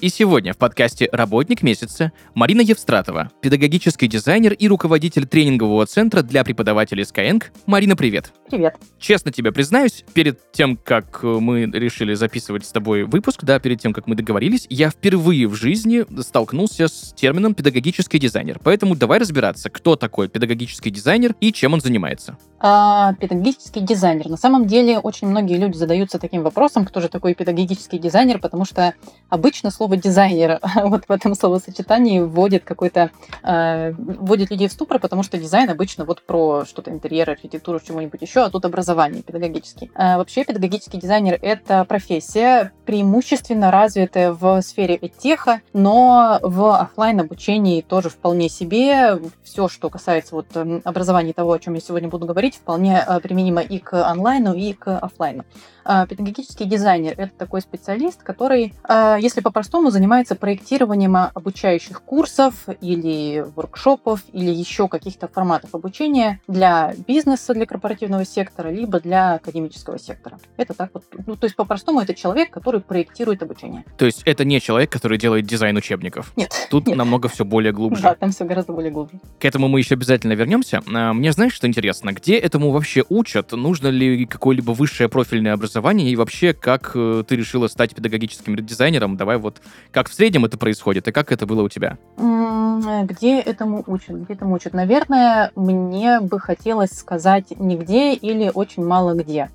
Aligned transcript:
и 0.00 0.08
сегодня 0.08 0.52
в 0.52 0.58
подкасте 0.58 1.08
«Работник 1.12 1.62
месяца» 1.62 2.12
Марина 2.34 2.60
Евстратова, 2.60 3.30
педагогический 3.40 4.06
дизайнер 4.06 4.52
и 4.52 4.68
руководитель 4.68 5.26
тренингового 5.26 5.86
центра 5.86 6.22
для 6.22 6.44
преподавателей 6.44 7.02
Skyeng. 7.02 7.42
Марина, 7.66 7.96
привет. 7.96 8.32
Привет. 8.48 8.76
Честно 8.98 9.32
тебе 9.32 9.52
признаюсь, 9.52 10.04
перед 10.14 10.52
тем, 10.52 10.76
как 10.76 11.22
мы 11.22 11.64
решили 11.64 12.14
записывать 12.14 12.64
с 12.64 12.72
тобой 12.72 13.04
выпуск, 13.04 13.42
да, 13.42 13.58
перед 13.58 13.80
тем, 13.80 13.92
как 13.92 14.06
мы 14.06 14.14
договорились, 14.14 14.66
я 14.70 14.90
впервые 14.90 15.48
в 15.48 15.54
жизни 15.54 16.04
столкнулся 16.22 16.88
с 16.88 17.12
термином 17.14 17.54
педагогический 17.54 18.18
дизайнер. 18.18 18.60
Поэтому 18.62 18.94
давай 18.94 19.18
разбираться, 19.18 19.70
кто 19.70 19.96
такой 19.96 20.28
педагогический 20.28 20.90
дизайнер 20.90 21.34
и 21.40 21.52
чем 21.52 21.74
он 21.74 21.80
занимается. 21.80 22.38
А, 22.60 23.14
педагогический 23.14 23.80
дизайнер. 23.80 24.28
На 24.28 24.36
самом 24.36 24.66
деле 24.66 24.98
очень 24.98 25.28
многие 25.28 25.56
люди 25.56 25.76
задаются 25.76 26.18
таким 26.18 26.42
вопросом, 26.42 26.84
кто 26.84 27.00
же 27.00 27.08
такой 27.08 27.34
педагогический 27.34 27.98
дизайнер, 27.98 28.38
потому 28.38 28.64
что 28.64 28.94
обычно 29.28 29.70
слово 29.70 29.87
дизайнер 29.96 30.60
вот 30.84 31.04
в 31.08 31.12
этом 31.12 31.34
словосочетании 31.34 32.20
вводит 32.20 32.64
какой-то 32.64 33.10
э, 33.42 33.92
вводит 33.92 34.50
людей 34.50 34.68
в 34.68 34.72
ступор, 34.72 34.98
потому 34.98 35.22
что 35.22 35.38
дизайн 35.38 35.70
обычно 35.70 36.04
вот 36.04 36.22
про 36.22 36.64
что-то 36.64 36.90
интерьер, 36.90 37.28
архитектуру, 37.30 37.80
чего-нибудь 37.80 38.22
еще, 38.22 38.44
а 38.44 38.50
тут 38.50 38.64
образование 38.64 39.22
педагогический. 39.22 39.90
А, 39.94 40.18
вообще 40.18 40.44
педагогический 40.44 40.98
дизайнер 40.98 41.38
это 41.40 41.84
профессия, 41.84 42.72
преимущественно 42.86 43.70
развитая 43.70 44.32
в 44.32 44.60
сфере 44.62 44.98
этеха, 45.00 45.60
но 45.72 46.38
в 46.42 46.80
офлайн 46.80 47.20
обучении 47.20 47.82
тоже 47.82 48.08
вполне 48.10 48.48
себе. 48.48 49.20
Все, 49.44 49.68
что 49.68 49.90
касается 49.90 50.34
вот 50.34 50.46
образования 50.84 51.32
того, 51.32 51.52
о 51.52 51.58
чем 51.58 51.74
я 51.74 51.80
сегодня 51.80 52.08
буду 52.08 52.26
говорить, 52.26 52.56
вполне 52.56 53.04
э, 53.06 53.20
применимо 53.20 53.60
и 53.60 53.78
к 53.78 53.94
онлайну, 54.04 54.54
и 54.54 54.72
к 54.72 54.98
офлайну. 54.98 55.44
А, 55.90 56.06
педагогический 56.06 56.66
дизайнер– 56.66 57.14
это 57.16 57.32
такой 57.38 57.62
специалист, 57.62 58.22
который, 58.22 58.74
а, 58.84 59.16
если 59.16 59.40
по-простому, 59.40 59.77
занимается 59.90 60.34
проектированием 60.34 61.16
обучающих 61.16 62.02
курсов 62.02 62.54
или 62.80 63.44
воркшопов, 63.54 64.22
или 64.32 64.50
еще 64.50 64.88
каких-то 64.88 65.28
форматов 65.28 65.74
обучения 65.74 66.40
для 66.48 66.94
бизнеса, 67.06 67.54
для 67.54 67.66
корпоративного 67.66 68.24
сектора, 68.24 68.68
либо 68.70 69.00
для 69.00 69.34
академического 69.34 69.98
сектора. 69.98 70.38
Это 70.56 70.74
так 70.74 70.90
вот. 70.94 71.04
Ну, 71.26 71.36
то 71.36 71.44
есть, 71.44 71.56
по-простому, 71.56 72.00
это 72.00 72.14
человек, 72.14 72.50
который 72.50 72.80
проектирует 72.80 73.42
обучение. 73.42 73.84
То 73.96 74.06
есть, 74.06 74.22
это 74.24 74.44
не 74.44 74.60
человек, 74.60 74.90
который 74.90 75.18
делает 75.18 75.46
дизайн 75.46 75.76
учебников? 75.76 76.32
Нет. 76.36 76.52
Тут 76.70 76.86
нет. 76.86 76.96
намного 76.96 77.28
все 77.28 77.44
более 77.44 77.72
глубже. 77.72 78.02
Да, 78.02 78.14
там 78.14 78.30
все 78.30 78.44
гораздо 78.44 78.72
более 78.72 78.90
глубже. 78.90 79.20
К 79.38 79.44
этому 79.44 79.68
мы 79.68 79.80
еще 79.80 79.94
обязательно 79.94 80.32
вернемся. 80.32 80.82
А, 80.92 81.12
мне 81.12 81.32
знаешь, 81.32 81.52
что 81.52 81.66
интересно? 81.66 82.12
Где 82.12 82.36
этому 82.36 82.70
вообще 82.70 83.04
учат? 83.08 83.52
Нужно 83.52 83.88
ли 83.88 84.26
какое-либо 84.26 84.72
высшее 84.72 85.08
профильное 85.08 85.52
образование? 85.52 86.08
и 86.08 86.16
вообще, 86.16 86.52
как 86.52 86.92
э, 86.94 87.24
ты 87.26 87.36
решила 87.36 87.68
стать 87.68 87.94
педагогическим 87.94 88.56
дизайнером? 88.56 89.16
Давай 89.16 89.36
вот, 89.36 89.60
как 89.90 90.08
в 90.08 90.14
среднем 90.14 90.44
это 90.44 90.58
происходит 90.58 91.08
и 91.08 91.12
как 91.12 91.32
это 91.32 91.46
было 91.46 91.62
у 91.62 91.68
тебя? 91.68 91.98
Где 92.16 93.40
этому 93.40 93.82
учат? 93.86 94.16
Где 94.22 94.34
этому 94.34 94.54
учат? 94.54 94.72
Наверное, 94.72 95.52
мне 95.56 96.20
бы 96.20 96.38
хотелось 96.40 96.90
сказать 96.90 97.52
нигде 97.58 98.14
или 98.14 98.50
очень 98.52 98.84
мало 98.84 99.14
где. 99.14 99.50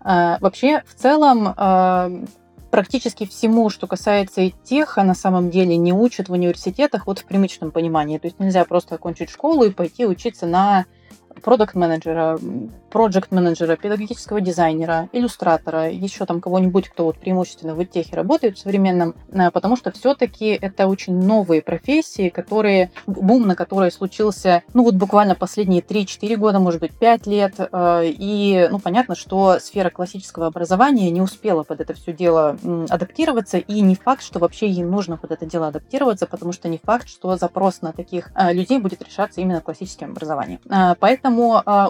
А, 0.00 0.38
вообще, 0.40 0.82
в 0.86 0.94
целом, 0.94 1.52
а, 1.56 2.10
практически 2.70 3.26
всему, 3.26 3.70
что 3.70 3.86
касается 3.86 4.50
теха, 4.64 5.02
на 5.02 5.14
самом 5.14 5.50
деле 5.50 5.76
не 5.76 5.92
учат 5.92 6.28
в 6.28 6.32
университетах 6.32 7.06
вот 7.06 7.18
в 7.18 7.24
примечном 7.24 7.70
понимании. 7.70 8.18
То 8.18 8.26
есть 8.26 8.38
нельзя 8.38 8.64
просто 8.64 8.96
окончить 8.96 9.30
школу 9.30 9.64
и 9.64 9.70
пойти 9.70 10.06
учиться 10.06 10.46
на 10.46 10.84
продукт-менеджера, 11.42 12.38
проект-менеджера, 13.36 13.76
педагогического 13.76 14.40
дизайнера, 14.40 15.08
иллюстратора, 15.12 15.90
еще 15.90 16.24
там 16.26 16.40
кого-нибудь, 16.40 16.88
кто 16.88 17.04
вот 17.04 17.18
преимущественно 17.18 17.74
в 17.74 17.84
техе 17.84 18.16
работает 18.16 18.56
в 18.56 18.60
современном, 18.60 19.14
э, 19.30 19.50
потому 19.50 19.76
что 19.76 19.92
все-таки 19.92 20.46
это 20.46 20.86
очень 20.86 21.14
новые 21.14 21.62
профессии, 21.62 22.28
которые, 22.28 22.90
бум 23.06 23.46
на 23.46 23.54
которые 23.54 23.90
случился, 23.90 24.62
ну 24.74 24.82
вот 24.82 24.94
буквально 24.94 25.34
последние 25.34 25.82
3-4 25.82 26.36
года, 26.36 26.58
может 26.58 26.80
быть, 26.80 26.92
5 26.92 27.26
лет, 27.26 27.54
э, 27.58 28.02
и, 28.06 28.68
ну, 28.70 28.78
понятно, 28.78 29.14
что 29.14 29.58
сфера 29.60 29.90
классического 29.90 30.46
образования 30.46 31.10
не 31.10 31.20
успела 31.20 31.62
под 31.62 31.80
это 31.80 31.94
все 31.94 32.12
дело 32.12 32.56
адаптироваться, 32.88 33.58
и 33.58 33.80
не 33.80 33.94
факт, 33.94 34.22
что 34.22 34.38
вообще 34.38 34.68
ей 34.68 34.84
нужно 34.84 35.16
под 35.16 35.32
это 35.32 35.46
дело 35.46 35.68
адаптироваться, 35.68 36.26
потому 36.26 36.52
что 36.52 36.68
не 36.68 36.78
факт, 36.78 37.08
что 37.08 37.36
запрос 37.36 37.82
на 37.82 37.92
таких 37.92 38.30
э, 38.34 38.52
людей 38.52 38.78
будет 38.78 39.02
решаться 39.02 39.40
именно 39.40 39.60
классическим 39.60 40.12
образованием. 40.12 40.60
Поэтому 41.00 41.25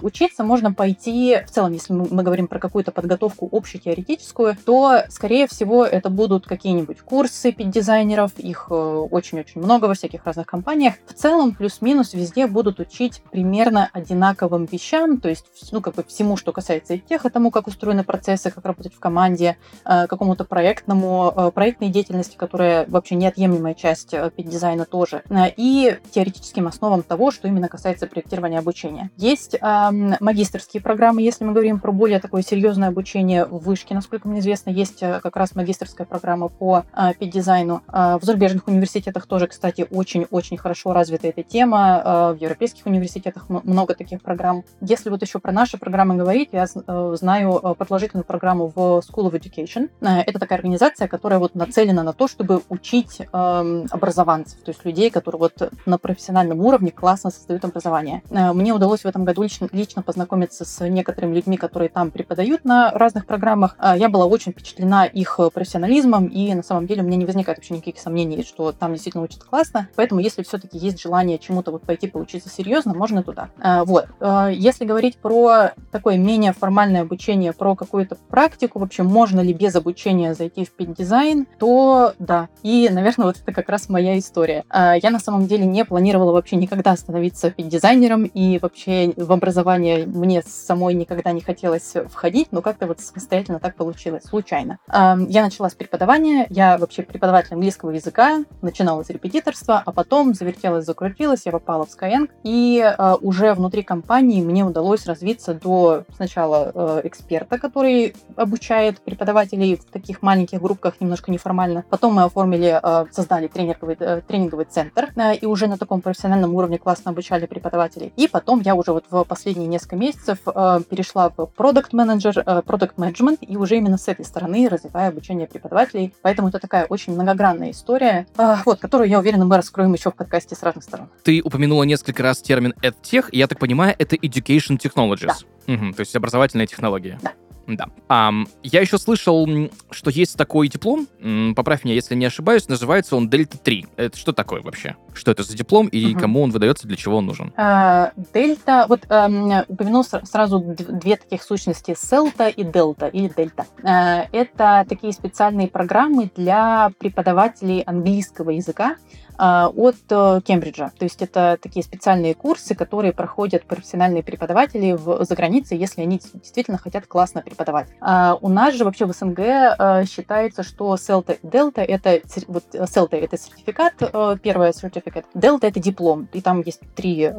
учиться 0.03 0.45
можно 0.45 0.73
пойти 0.73 1.39
в 1.47 1.51
целом, 1.51 1.73
если 1.73 1.93
мы 1.93 2.23
говорим 2.23 2.49
про 2.49 2.59
какую-то 2.59 2.93
подготовку 2.93 3.49
общетеоретическую, 3.51 4.57
то, 4.65 5.03
скорее 5.09 5.47
всего, 5.47 5.85
это 5.85 6.11
будут 6.11 6.47
какие-нибудь 6.47 7.01
курсы 7.01 7.53
пид-дизайнеров, 7.53 8.39
их 8.39 8.67
э, 8.71 8.75
очень-очень 8.75 9.61
много 9.61 9.87
во 9.87 9.95
всяких 9.95 10.25
разных 10.25 10.47
компаниях. 10.47 10.95
В 11.07 11.15
целом, 11.15 11.55
плюс-минус, 11.55 12.15
везде 12.15 12.47
будут 12.47 12.81
учить 12.81 13.23
примерно 13.31 13.89
одинаковым 13.93 14.67
вещам, 14.67 15.21
то 15.21 15.29
есть, 15.29 15.47
ну, 15.73 15.81
как 15.81 15.95
бы 15.95 16.05
всему, 16.05 16.37
что 16.37 16.53
касается 16.53 16.99
тех, 16.99 17.27
тому, 17.33 17.51
как 17.51 17.67
устроены 17.67 18.05
процессы, 18.05 18.51
как 18.51 18.65
работать 18.65 18.95
в 18.95 18.99
команде, 18.99 19.57
э, 19.85 20.07
какому-то 20.07 20.45
проектному, 20.45 21.33
э, 21.37 21.51
проектной 21.51 21.89
деятельности, 21.89 22.37
которая 22.37 22.87
вообще 22.89 23.15
неотъемлемая 23.17 23.75
часть 23.75 24.15
пид-дизайна 24.37 24.85
тоже, 24.85 25.23
и 25.57 25.99
теоретическим 26.13 26.67
основам 26.67 27.03
того, 27.03 27.31
что 27.31 27.49
именно 27.49 27.69
касается 27.69 28.07
проектирования 28.07 28.59
обучения. 28.59 29.11
Есть 29.27 29.57
магистрские 29.61 30.81
программы, 30.81 31.21
если 31.21 31.43
мы 31.43 31.53
говорим 31.53 31.81
про 31.81 31.91
более 31.91 32.21
такое 32.21 32.43
серьезное 32.43 32.91
обучение 32.91 33.45
в 33.45 33.59
вышке, 33.59 33.93
насколько 33.93 34.29
мне 34.29 34.39
известно, 34.39 34.71
есть 34.71 35.03
э, 35.03 35.19
как 35.21 35.35
раз 35.35 35.57
магистрская 35.57 36.07
программа 36.07 36.47
по 36.47 36.85
э, 36.95 37.13
педдизайну. 37.19 37.83
Э, 37.89 38.19
в 38.21 38.25
зарубежных 38.25 38.69
университетах 38.69 39.27
тоже, 39.27 39.49
кстати, 39.49 39.85
очень-очень 39.91 40.57
хорошо 40.57 40.93
развита 40.93 41.27
эта 41.27 41.43
тема. 41.43 42.35
В 42.39 42.41
европейских 42.41 42.87
университетах 42.87 43.49
много 43.49 43.95
таких 43.97 44.23
программ. 44.23 44.63
Если 44.81 45.11
вот 45.11 45.23
еще 45.23 45.41
про 45.41 45.51
наши 45.51 45.77
программы 45.77 46.15
говорить, 46.15 46.51
я 46.53 46.67
знаю 46.67 47.75
продолжительную 47.77 48.25
программу 48.25 48.69
в 48.69 48.79
School 48.79 49.29
of 49.29 49.33
Education. 49.33 49.91
Это 50.01 50.39
такая 50.39 50.59
организация, 50.59 51.09
которая 51.09 51.41
вот 51.41 51.57
нацелена 51.57 52.05
на 52.05 52.13
то, 52.13 52.29
чтобы 52.29 52.63
учить 52.69 53.21
эм, 53.33 53.87
образованцев, 53.91 54.61
то 54.61 54.71
есть 54.71 54.85
людей, 54.85 55.11
которые 55.11 55.41
вот 55.41 55.73
на 55.85 55.99
профессиональном 55.99 56.61
уровне 56.61 56.91
классно 56.91 57.31
создают 57.31 57.65
образование. 57.65 58.23
Мне 58.31 58.73
удалось 58.73 59.01
в 59.01 59.07
этом 59.07 59.16
году 59.25 59.43
лично, 59.43 59.69
лично 59.73 60.03
познакомиться 60.03 60.65
с 60.65 60.89
некоторыми 60.89 61.35
людьми, 61.35 61.57
которые 61.57 61.89
там 61.89 62.11
преподают 62.11 62.65
на 62.65 62.91
разных 62.93 63.27
программах. 63.27 63.77
А, 63.79 63.97
я 63.97 64.09
была 64.09 64.27
очень 64.27 64.53
впечатлена 64.53 65.07
их 65.07 65.39
профессионализмом, 65.53 66.27
и 66.27 66.55
на 66.55 66.63
самом 66.63 66.87
деле 66.87 67.03
у 67.03 67.07
меня 67.07 67.17
не 67.17 67.27
возникает 67.27 67.59
вообще 67.59 67.75
никаких 67.75 68.01
сомнений, 68.01 68.43
что 68.43 68.73
там 68.73 68.93
действительно 68.93 69.25
учат 69.25 69.45
классно. 69.45 69.89
Поэтому, 69.97 70.21
если 70.21 70.43
все-таки 70.43 70.79
есть 70.79 71.01
желание 71.01 71.39
чему-то 71.39 71.71
вот 71.71 71.83
пойти 71.83 72.07
поучиться 72.09 72.49
серьезно, 72.49 72.95
можно 72.95 73.23
туда. 73.23 73.49
А, 73.61 73.85
вот. 73.85 74.07
А, 74.21 74.49
если 74.49 74.85
говорить 74.85 75.17
про 75.19 75.73
такое 75.93 76.17
менее 76.19 76.53
формальное 76.53 77.03
обучение, 77.03 77.53
про 77.53 77.75
какую-то 77.75 78.17
практику, 78.29 78.79
вообще 78.79 79.03
можно 79.03 79.41
ли 79.41 79.53
без 79.53 79.75
обучения 79.75 80.35
зайти 80.35 80.65
в 80.65 80.73
пид-дизайн, 80.73 81.47
то 81.59 82.15
да. 82.19 82.49
И, 82.63 82.89
наверное, 82.91 83.27
вот 83.27 83.37
это 83.43 83.53
как 83.53 83.69
раз 83.69 83.89
моя 83.89 84.19
история. 84.19 84.65
Я 84.73 85.11
на 85.11 85.19
самом 85.19 85.47
деле 85.47 85.67
не 85.67 85.85
планировала 85.85 86.33
вообще 86.33 86.57
никогда 86.57 86.97
становиться 86.97 87.51
пид-дизайнером, 87.51 88.25
и 88.25 88.59
вообще 88.59 89.06
в 89.17 89.33
образование 89.33 90.07
мне 90.07 90.43
самой 90.43 90.95
никогда 90.95 91.33
не 91.33 91.41
хотелось 91.41 91.95
входить, 92.09 92.49
но 92.51 92.63
как-то 92.63 92.87
вот 92.87 93.01
самостоятельно 93.01 93.61
так 93.61 93.77
получилось, 93.77 94.25
случайно. 94.25 94.79
Я 94.93 95.43
начала 95.43 95.69
с 95.69 95.75
преподавания, 95.75 96.47
я 96.51 96.79
вообще 96.79 97.03
преподаватель 97.03 97.55
английского 97.55 97.91
языка, 97.91 98.45
начинала 98.63 99.03
с 99.03 99.11
репетиторства, 99.11 99.83
а 99.85 99.93
потом 99.93 100.35
завертелась, 100.35 100.85
закрутилась, 100.85 101.43
я 101.45 101.53
попала 101.53 101.87
в 101.87 101.89
Skyeng, 101.91 102.29
и 102.43 102.81
а, 102.81 103.17
уже 103.17 103.55
внутри 103.55 103.83
компании 103.83 104.43
мне 104.43 104.65
удалось 104.65 105.07
развиться 105.07 105.55
до 105.55 106.05
сначала 106.15 106.73
э, 106.75 107.01
эксперта, 107.05 107.59
который 107.59 108.15
обучает 108.37 109.01
преподавателей 109.01 109.77
в 109.77 109.85
таких 109.85 110.23
маленьких 110.23 110.61
группках, 110.61 111.01
немножко 111.01 111.31
неформально. 111.31 111.85
Потом 111.91 112.15
мы 112.15 112.25
оформили, 112.25 112.79
э, 112.83 113.07
создали 113.11 113.49
тренинговый, 113.49 113.97
э, 113.99 114.21
тренинговый 114.27 114.65
центр, 114.65 115.13
и 115.41 115.47
уже 115.47 115.67
на 115.67 115.79
таком 115.79 116.01
профессиональном 116.01 116.55
уровне 116.55 116.79
классно 116.79 117.11
обучали 117.11 117.47
преподавателей. 117.47 118.13
И 118.17 118.29
потом 118.29 118.61
я 118.61 118.75
уже 118.75 118.93
вот 118.97 119.05
в 119.11 119.25
последние 119.25 119.69
несколько 119.69 119.97
месяцев 119.97 120.39
э, 120.47 120.81
перешла 120.89 121.31
в 121.37 121.47
продукт 121.47 121.93
менеджер, 121.93 122.43
продукт 122.65 122.99
менеджмент 122.99 123.41
и 123.43 123.57
уже 123.57 123.77
именно 123.77 123.99
с 123.99 124.09
этой 124.09 124.25
стороны 124.25 124.69
развиваю 124.69 125.09
обучение 125.11 125.47
преподавателей. 125.47 126.15
Поэтому 126.23 126.49
это 126.49 126.59
такая 126.59 126.87
очень 126.87 127.13
многогранная 127.13 127.71
история, 127.71 128.27
вот, 128.65 128.81
которую, 128.81 129.09
я 129.09 129.19
уверена, 129.19 129.45
мы 129.45 129.57
раскроем 129.57 129.93
еще 129.93 130.11
в 130.11 130.15
подкасте 130.15 130.55
с 130.55 130.63
разных 130.63 130.85
сторон. 130.85 131.09
Ты 131.23 131.43
упомянула 131.43 131.83
несколько 131.83 132.23
раз 132.23 132.41
термин 132.41 132.75
EdTech, 132.83 133.27
я 133.33 133.47
так 133.47 133.59
понимаю, 133.59 133.95
это 133.99 134.17
Education 134.17 134.79
Technologies. 134.79 135.45
Да. 135.67 135.75
Угу, 135.75 135.93
то 135.93 136.01
есть 136.01 136.15
образовательные 136.17 136.67
технологии. 136.67 137.19
Да. 137.23 137.33
Да. 137.67 137.87
Um, 138.09 138.49
я 138.63 138.81
еще 138.81 138.97
слышал, 138.97 139.49
что 139.91 140.11
есть 140.11 140.37
такой 140.37 140.69
диплом, 140.69 141.09
поправь 141.55 141.85
меня, 141.85 141.95
если 141.95 142.15
не 142.15 142.25
ошибаюсь, 142.25 142.69
называется 142.69 143.17
он 143.17 143.29
Дельта 143.29 143.59
3. 143.59 143.87
Это 143.97 144.17
что 144.17 144.33
такое 144.33 144.63
вообще? 144.63 144.95
Что 145.17 145.31
это 145.31 145.43
за 145.43 145.57
диплом 145.57 145.89
и 145.89 146.13
угу. 146.13 146.21
кому 146.21 146.43
он 146.43 146.51
выдается, 146.51 146.87
для 146.87 146.97
чего 146.97 147.17
он 147.17 147.27
нужен? 147.27 147.53
А, 147.57 148.13
дельта, 148.35 148.87
вот 148.89 149.07
эм, 149.09 149.65
упомянул 149.69 150.05
сразу 150.05 150.61
две 150.61 151.17
таких 151.17 151.43
сущности, 151.43 151.97
Селта 151.99 152.49
и 152.49 152.63
Дельта, 152.63 153.07
или 153.07 153.29
Дельта. 153.29 153.65
Э, 153.83 154.27
это 154.33 154.85
такие 154.89 155.13
специальные 155.13 155.69
программы 155.69 156.31
для 156.37 156.91
преподавателей 156.99 157.81
английского 157.81 158.51
языка, 158.51 158.97
а, 159.39 159.69
от 159.69 159.97
э, 160.09 160.41
Кембриджа. 160.45 160.93
То 160.99 161.05
есть 161.05 161.21
это 161.21 161.59
такие 161.61 161.83
специальные 161.83 162.35
курсы, 162.35 162.75
которые 162.75 163.13
проходят 163.13 163.65
профессиональные 163.65 164.23
преподаватели 164.23 164.93
в, 164.93 165.25
за 165.25 165.35
границей, 165.35 165.77
если 165.77 166.03
они 166.03 166.21
действительно 166.33 166.79
хотят 166.79 167.07
классно 167.07 167.43
преподавать. 167.43 167.89
А 168.01 168.39
у 168.41 168.49
нас 168.49 168.75
же 168.75 168.85
вообще 168.85 169.05
в 169.05 169.13
СНГ 169.13 169.39
э, 169.39 170.05
считается, 170.07 170.63
что 170.63 170.95
CELTA 170.95 171.39
и 171.43 171.47
Delta 171.47 171.83
это 171.83 172.21
вот 172.49 172.65
CELTA 172.73 173.17
это 173.17 173.37
сертификат, 173.37 173.95
э, 174.01 174.37
первое 174.43 174.73
сертификат, 174.73 175.06
Delta 175.35 175.67
это 175.69 175.81
диплом, 175.81 176.29
и 176.33 176.41
там 176.41 176.63
есть 176.63 176.81
три, 176.95 177.31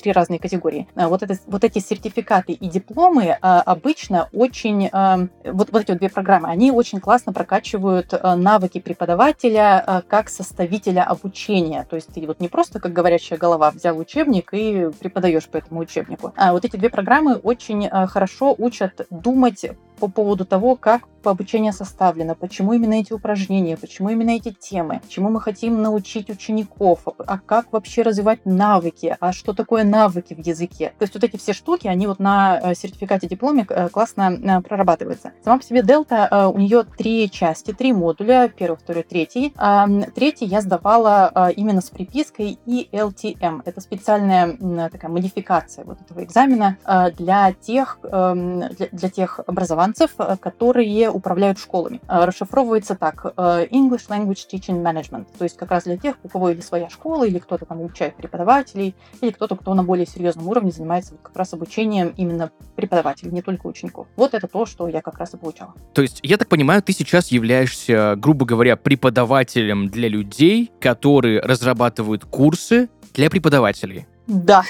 три 0.00 0.12
разные 0.12 0.38
категории. 0.38 0.88
Вот, 0.94 1.22
это, 1.22 1.36
вот 1.46 1.64
эти 1.64 1.78
сертификаты 1.78 2.52
и 2.52 2.68
дипломы 2.68 3.30
обычно 3.40 4.28
очень, 4.32 4.90
вот, 4.92 5.72
вот 5.72 5.82
эти 5.82 5.90
вот 5.90 5.98
две 5.98 6.08
программы, 6.08 6.48
они 6.48 6.70
очень 6.70 7.00
классно 7.00 7.32
прокачивают 7.32 8.12
навыки 8.22 8.80
преподавателя 8.80 10.04
как 10.08 10.28
составителя 10.28 11.04
обучения. 11.04 11.86
То 11.88 11.96
есть 11.96 12.08
ты 12.08 12.26
вот 12.26 12.40
не 12.40 12.48
просто 12.48 12.80
как 12.80 12.92
говорящая 12.92 13.38
голова 13.38 13.70
взял 13.70 13.98
учебник 13.98 14.52
и 14.52 14.90
преподаешь 14.98 15.46
по 15.48 15.56
этому 15.56 15.80
учебнику. 15.80 16.32
А 16.36 16.52
вот 16.52 16.64
эти 16.64 16.76
две 16.76 16.90
программы 16.90 17.34
очень 17.34 17.86
э, 17.86 18.06
хорошо 18.06 18.54
учат 18.56 19.06
думать 19.10 19.64
по 20.02 20.08
поводу 20.08 20.44
того, 20.44 20.74
как 20.74 21.02
обучение 21.30 21.72
составлено, 21.72 22.34
почему 22.34 22.72
именно 22.72 22.94
эти 22.94 23.12
упражнения, 23.12 23.76
почему 23.76 24.10
именно 24.10 24.30
эти 24.30 24.50
темы, 24.52 25.00
чему 25.08 25.30
мы 25.30 25.40
хотим 25.40 25.80
научить 25.80 26.30
учеников, 26.30 27.00
а 27.18 27.38
как 27.38 27.72
вообще 27.72 28.02
развивать 28.02 28.44
навыки, 28.44 29.16
а 29.20 29.32
что 29.32 29.52
такое 29.52 29.84
навыки 29.84 30.34
в 30.34 30.38
языке. 30.38 30.92
То 30.98 31.04
есть 31.04 31.14
вот 31.14 31.24
эти 31.24 31.36
все 31.36 31.52
штуки, 31.52 31.86
они 31.86 32.06
вот 32.06 32.18
на 32.18 32.60
э, 32.62 32.74
сертификате 32.74 33.28
дипломе 33.28 33.66
э, 33.68 33.88
классно 33.88 34.32
э, 34.32 34.60
прорабатываются. 34.62 35.32
Сама 35.44 35.58
по 35.58 35.64
себе 35.64 35.80
Delta, 35.80 36.50
у 36.52 36.58
нее 36.58 36.84
три 36.84 37.30
части, 37.30 37.72
три 37.72 37.92
модуля, 37.92 38.48
первый, 38.48 38.76
второй, 38.76 39.02
третий. 39.02 39.54
Третий 40.14 40.46
я 40.46 40.60
сдавала 40.60 41.52
именно 41.56 41.80
с 41.80 41.90
припиской 41.90 42.58
и 42.66 42.88
LTM. 42.92 43.62
Это 43.64 43.80
специальная 43.80 44.56
такая 44.90 45.10
модификация 45.10 45.84
вот 45.84 46.00
этого 46.00 46.24
экзамена 46.24 46.76
для 47.16 47.52
тех, 47.52 47.98
эм, 48.04 48.60
для, 48.60 48.88
для 48.90 49.08
тех 49.08 49.40
образований, 49.46 49.91
иностранцев, 49.92 50.10
э, 50.18 50.36
которые 50.36 51.10
управляют 51.10 51.58
школами. 51.58 52.00
Э, 52.08 52.24
расшифровывается 52.24 52.94
так. 52.94 53.32
Э, 53.36 53.66
English 53.70 54.08
Language 54.08 54.46
Teaching 54.50 54.82
Management. 54.82 55.26
То 55.38 55.44
есть 55.44 55.56
как 55.56 55.70
раз 55.70 55.84
для 55.84 55.96
тех, 55.96 56.16
у 56.22 56.28
кого 56.28 56.50
или 56.50 56.60
своя 56.60 56.88
школа, 56.88 57.24
или 57.24 57.38
кто-то 57.38 57.64
там 57.64 57.78
обучает 57.80 58.16
преподавателей, 58.16 58.94
или 59.20 59.30
кто-то, 59.30 59.56
кто 59.56 59.74
на 59.74 59.82
более 59.82 60.06
серьезном 60.06 60.48
уровне 60.48 60.70
занимается 60.70 61.14
как 61.22 61.36
раз 61.36 61.52
обучением 61.52 62.12
именно 62.16 62.50
преподавателей, 62.76 63.32
не 63.32 63.42
только 63.42 63.66
учеников. 63.66 64.06
Вот 64.16 64.34
это 64.34 64.48
то, 64.48 64.66
что 64.66 64.88
я 64.88 65.02
как 65.02 65.18
раз 65.18 65.34
и 65.34 65.36
получала. 65.36 65.74
То 65.92 66.02
есть, 66.02 66.20
я 66.22 66.36
так 66.36 66.48
понимаю, 66.48 66.82
ты 66.82 66.92
сейчас 66.92 67.28
являешься, 67.28 68.14
грубо 68.16 68.46
говоря, 68.46 68.76
преподавателем 68.76 69.88
для 69.88 70.08
людей, 70.08 70.70
которые 70.80 71.40
разрабатывают 71.40 72.24
курсы 72.24 72.88
для 73.14 73.30
преподавателей. 73.30 74.06
Да, 74.26 74.64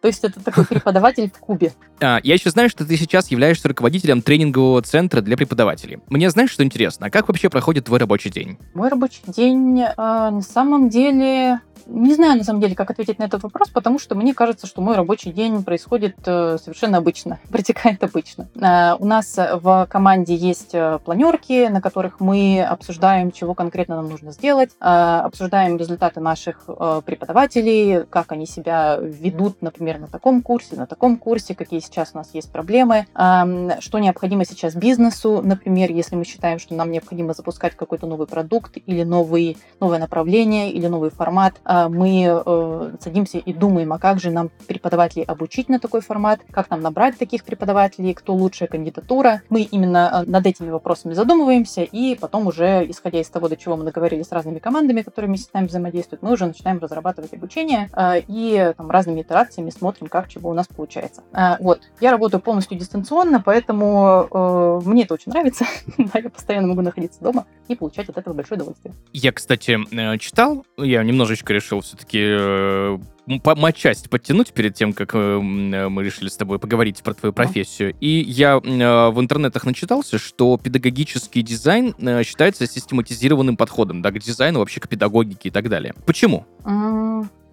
то 0.00 0.08
есть 0.08 0.24
это 0.24 0.42
такой 0.42 0.64
преподаватель 0.68 1.30
в 1.30 1.38
кубе. 1.38 1.72
А, 2.00 2.20
я 2.22 2.34
еще 2.34 2.50
знаю, 2.50 2.68
что 2.68 2.84
ты 2.84 2.96
сейчас 2.96 3.30
являешься 3.30 3.68
руководителем 3.68 4.20
тренингового 4.22 4.82
центра 4.82 5.20
для 5.20 5.36
преподавателей. 5.36 5.98
Мне 6.08 6.28
знаешь, 6.30 6.50
что 6.50 6.64
интересно? 6.64 7.06
А 7.06 7.10
как 7.10 7.28
вообще 7.28 7.48
проходит 7.48 7.86
твой 7.86 7.98
рабочий 7.98 8.30
день? 8.30 8.58
Мой 8.74 8.88
рабочий 8.88 9.22
день 9.26 9.80
э, 9.80 9.94
на 9.96 10.42
самом 10.42 10.88
деле 10.88 11.60
не 11.86 12.14
знаю, 12.14 12.38
на 12.38 12.44
самом 12.44 12.60
деле, 12.60 12.74
как 12.74 12.90
ответить 12.90 13.18
на 13.18 13.24
этот 13.24 13.42
вопрос, 13.42 13.70
потому 13.70 13.98
что 13.98 14.14
мне 14.14 14.34
кажется, 14.34 14.66
что 14.66 14.80
мой 14.80 14.96
рабочий 14.96 15.32
день 15.32 15.62
происходит 15.62 16.16
э, 16.26 16.58
совершенно 16.62 16.98
обычно, 16.98 17.38
протекает 17.50 18.02
обычно. 18.02 18.48
Э, 18.56 18.96
у 18.98 19.04
нас 19.04 19.36
в 19.36 19.86
команде 19.88 20.34
есть 20.34 20.74
э, 20.74 20.98
планерки, 21.04 21.68
на 21.68 21.80
которых 21.80 22.20
мы 22.20 22.62
обсуждаем, 22.62 23.30
чего 23.30 23.54
конкретно 23.54 23.96
нам 23.96 24.08
нужно 24.08 24.32
сделать, 24.32 24.70
обсуждаем 24.78 25.76
результаты 25.76 26.20
наших 26.20 26.68
преподавателей, 27.04 28.04
как 28.06 28.32
они 28.32 28.46
себя 28.46 28.98
ведут, 29.00 29.62
например, 29.62 29.98
на 29.98 30.06
таком 30.06 30.42
курсе, 30.42 30.76
на 30.76 30.86
таком 30.86 31.16
курсе, 31.16 31.54
какие 31.54 31.80
сейчас 31.80 32.10
у 32.14 32.18
нас 32.18 32.30
есть 32.34 32.50
проблемы, 32.50 33.06
что 33.14 33.98
необходимо 33.98 34.44
сейчас 34.44 34.74
бизнесу, 34.74 35.40
например, 35.42 35.90
если 35.90 36.16
мы 36.16 36.24
считаем, 36.24 36.58
что 36.58 36.74
нам 36.74 36.90
необходимо 36.90 37.34
запускать 37.34 37.74
какой-то 37.76 38.06
новый 38.06 38.26
продукт 38.26 38.76
или 38.86 39.02
новый, 39.02 39.56
новое 39.80 39.98
направление 39.98 40.72
или 40.72 40.86
новый 40.86 41.10
формат, 41.10 41.54
мы 41.88 42.24
э, 42.24 42.92
садимся 43.00 43.38
и 43.38 43.52
думаем, 43.52 43.92
а 43.92 43.98
как 43.98 44.20
же 44.20 44.30
нам 44.30 44.50
преподавателей 44.66 45.24
обучить 45.24 45.68
на 45.68 45.78
такой 45.78 46.00
формат, 46.00 46.40
как 46.50 46.70
нам 46.70 46.80
набрать 46.80 47.18
таких 47.18 47.44
преподавателей, 47.44 48.14
кто 48.14 48.34
лучшая 48.34 48.68
кандидатура. 48.68 49.42
Мы 49.48 49.62
именно 49.62 50.24
э, 50.26 50.30
над 50.30 50.46
этими 50.46 50.70
вопросами 50.70 51.14
задумываемся, 51.14 51.82
и 51.82 52.14
потом 52.14 52.46
уже, 52.46 52.86
исходя 52.88 53.20
из 53.20 53.28
того, 53.28 53.48
до 53.48 53.56
чего 53.56 53.76
мы 53.76 53.84
договорились 53.84 54.26
с 54.26 54.32
разными 54.32 54.58
командами, 54.58 55.02
которыми 55.02 55.36
с 55.36 55.52
нами 55.52 55.66
взаимодействуют, 55.66 56.22
мы 56.22 56.32
уже 56.32 56.46
начинаем 56.46 56.78
разрабатывать 56.78 57.32
обучение 57.34 57.88
э, 57.92 58.22
и 58.26 58.72
там, 58.76 58.90
разными 58.90 59.22
итерациями 59.22 59.70
смотрим, 59.70 60.08
как 60.08 60.28
чего 60.28 60.50
у 60.50 60.54
нас 60.54 60.66
получается. 60.66 61.22
Вот. 61.60 61.80
Я 62.00 62.10
работаю 62.10 62.40
полностью 62.40 62.78
дистанционно, 62.78 63.40
поэтому 63.40 64.28
э, 64.30 64.80
мне 64.88 65.04
это 65.04 65.14
очень 65.14 65.32
нравится. 65.32 65.64
я 66.14 66.30
постоянно 66.30 66.68
могу 66.68 66.82
находиться 66.82 67.20
дома 67.20 67.46
и 67.68 67.74
получать 67.74 68.08
от 68.08 68.18
этого 68.18 68.34
большое 68.34 68.58
удовольствие. 68.60 68.94
Я, 69.12 69.32
кстати, 69.32 69.78
читал, 70.18 70.64
я 70.76 71.02
немножечко 71.02 71.52
решил 71.52 71.65
решил 71.66 71.80
все-таки 71.80 72.20
э, 72.22 72.98
матчасть 73.26 74.08
подтянуть 74.08 74.52
перед 74.52 74.74
тем, 74.74 74.92
как 74.92 75.14
э, 75.14 75.38
мы 75.38 76.04
решили 76.04 76.28
с 76.28 76.36
тобой 76.36 76.58
поговорить 76.58 77.02
про 77.02 77.14
твою 77.14 77.32
профессию. 77.32 77.94
И 78.00 78.20
я 78.20 78.56
э, 78.56 78.58
в 78.58 79.20
интернетах 79.20 79.64
начитался, 79.64 80.18
что 80.18 80.56
педагогический 80.58 81.42
дизайн 81.42 81.94
считается 82.24 82.66
систематизированным 82.66 83.56
подходом 83.56 84.00
да, 84.00 84.12
к 84.12 84.18
дизайну, 84.18 84.60
вообще 84.60 84.80
к 84.80 84.88
педагогике 84.88 85.48
и 85.48 85.52
так 85.52 85.68
далее. 85.68 85.94
Почему? 86.06 86.46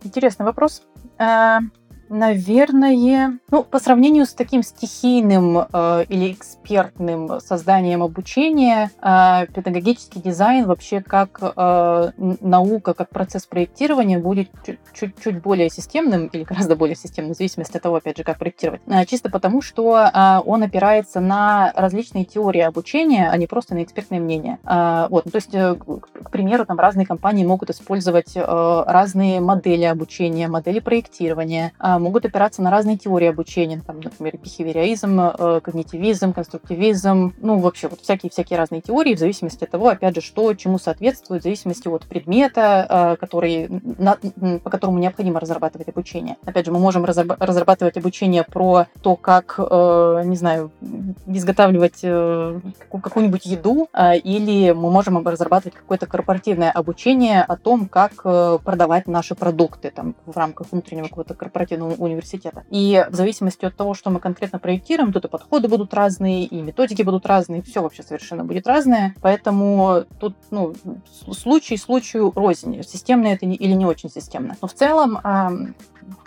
Интересный 0.04 0.46
вопрос. 0.46 0.84
Наверное, 2.14 3.40
ну, 3.50 3.64
по 3.64 3.80
сравнению 3.80 4.28
с 4.28 4.34
таким 4.36 4.62
стихийным 4.62 5.58
э, 5.58 6.06
или 6.10 6.34
экспертным 6.34 7.40
созданием 7.40 8.04
обучения, 8.04 8.92
э, 9.02 9.48
педагогический 9.52 10.20
дизайн 10.20 10.68
вообще 10.68 11.02
как 11.02 11.40
э, 11.42 12.12
наука, 12.40 12.94
как 12.94 13.10
процесс 13.10 13.48
проектирования 13.48 14.20
будет 14.20 14.52
чуть-чуть 14.94 15.42
более 15.42 15.72
системным 15.72 16.28
или 16.28 16.44
гораздо 16.44 16.76
более 16.76 16.96
системным, 16.96 17.34
в 17.34 17.38
зависимости 17.38 17.78
от 17.78 17.82
того, 17.82 17.96
опять 17.96 18.18
же, 18.18 18.24
как 18.24 18.38
проектировать. 18.38 18.82
Э, 18.86 19.08
чисто 19.08 19.32
потому, 19.32 19.64
что 19.64 19.98
э, 19.98 20.40
он 20.46 20.62
опирается 20.62 21.20
на 21.20 21.74
различные 21.76 22.26
теории 22.26 22.62
обучения, 22.62 23.28
а 23.32 23.38
не 23.38 23.48
просто 23.48 23.74
на 23.74 23.82
экспертное 23.82 24.20
мнение. 24.20 24.60
Э, 24.66 25.08
вот, 25.10 25.26
ну, 25.26 25.32
то 25.32 25.38
есть, 25.38 25.56
э, 25.56 25.74
к 25.76 26.30
примеру, 26.30 26.68
там 26.68 26.78
разные 26.78 27.08
компании 27.08 27.44
могут 27.44 27.72
использовать 27.72 28.34
э, 28.36 28.84
разные 28.86 29.42
модели 29.42 29.86
обучения, 29.86 30.48
модели 30.48 30.80
проектирования, 30.80 31.72
э, 31.80 32.03
могут 32.04 32.26
опираться 32.26 32.62
на 32.62 32.70
разные 32.70 32.98
теории 32.98 33.28
обучения, 33.28 33.82
там, 33.86 34.00
например, 34.00 34.38
бихевиоризм, 34.38 35.20
э, 35.20 35.62
когнитивизм, 35.64 36.34
конструктивизм, 36.34 37.34
ну, 37.38 37.58
вообще, 37.60 37.88
вот 37.88 38.02
всякие-всякие 38.02 38.60
разные 38.60 38.82
теории, 38.82 39.16
в 39.16 39.20
зависимости 39.20 39.64
от 39.64 39.72
того, 39.72 39.88
опять 39.88 40.16
же, 40.16 40.22
что 40.22 40.54
чему 40.54 40.78
соответствует, 40.78 41.42
в 41.42 41.44
зависимости 41.44 41.88
от 41.88 42.06
предмета, 42.06 42.86
э, 42.90 43.16
который, 43.20 43.68
на, 43.98 44.18
по 44.60 44.70
которому 44.70 45.00
необходимо 45.00 45.40
разрабатывать 45.40 45.90
обучение. 45.90 46.38
Опять 46.46 46.66
же, 46.66 46.72
мы 46.72 46.80
можем 46.80 47.06
разрабатывать 47.06 47.98
обучение 47.98 48.44
про 48.44 48.88
то, 49.02 49.16
как, 49.16 49.56
э, 49.58 50.22
не 50.26 50.36
знаю, 50.36 50.72
изготавливать 51.28 52.02
какую-нибудь 52.02 53.46
еду, 53.46 53.88
или 54.24 54.72
мы 54.72 54.92
можем 54.92 55.26
разрабатывать 55.26 55.76
какое-то 55.76 56.06
корпоративное 56.06 56.72
обучение 56.72 57.44
о 57.44 57.56
том, 57.56 57.88
как 57.88 58.24
продавать 58.64 59.08
наши 59.08 59.36
продукты 59.36 59.92
там, 59.92 60.16
в 60.26 60.36
рамках 60.38 60.68
внутреннего 60.72 61.08
какого-то 61.08 61.34
корпоративного 61.34 61.83
университета. 61.88 62.64
И 62.70 63.06
в 63.10 63.16
зависимости 63.16 63.66
от 63.66 63.76
того, 63.76 63.94
что 63.94 64.10
мы 64.10 64.20
конкретно 64.20 64.60
проектируем, 64.60 65.14
тут 65.14 65.26
и 65.26 65.28
подходы 65.28 65.68
будут 65.68 65.94
разные, 65.94 66.46
и 66.46 66.62
методики 66.62 67.02
будут 67.02 67.26
разные, 67.26 67.62
все 67.62 67.82
вообще 67.82 68.04
совершенно 68.04 68.44
будет 68.44 68.68
разное. 68.68 69.16
Поэтому 69.22 70.06
тут 70.20 70.36
ну, 70.52 70.74
случай 71.32 71.78
случаю 71.78 72.32
рознь. 72.36 72.82
Системно 72.84 73.28
это 73.28 73.46
или 73.46 73.74
не 73.74 73.86
очень 73.86 74.10
системно. 74.10 74.56
Но 74.62 74.68
в 74.68 74.74
целом 74.74 75.20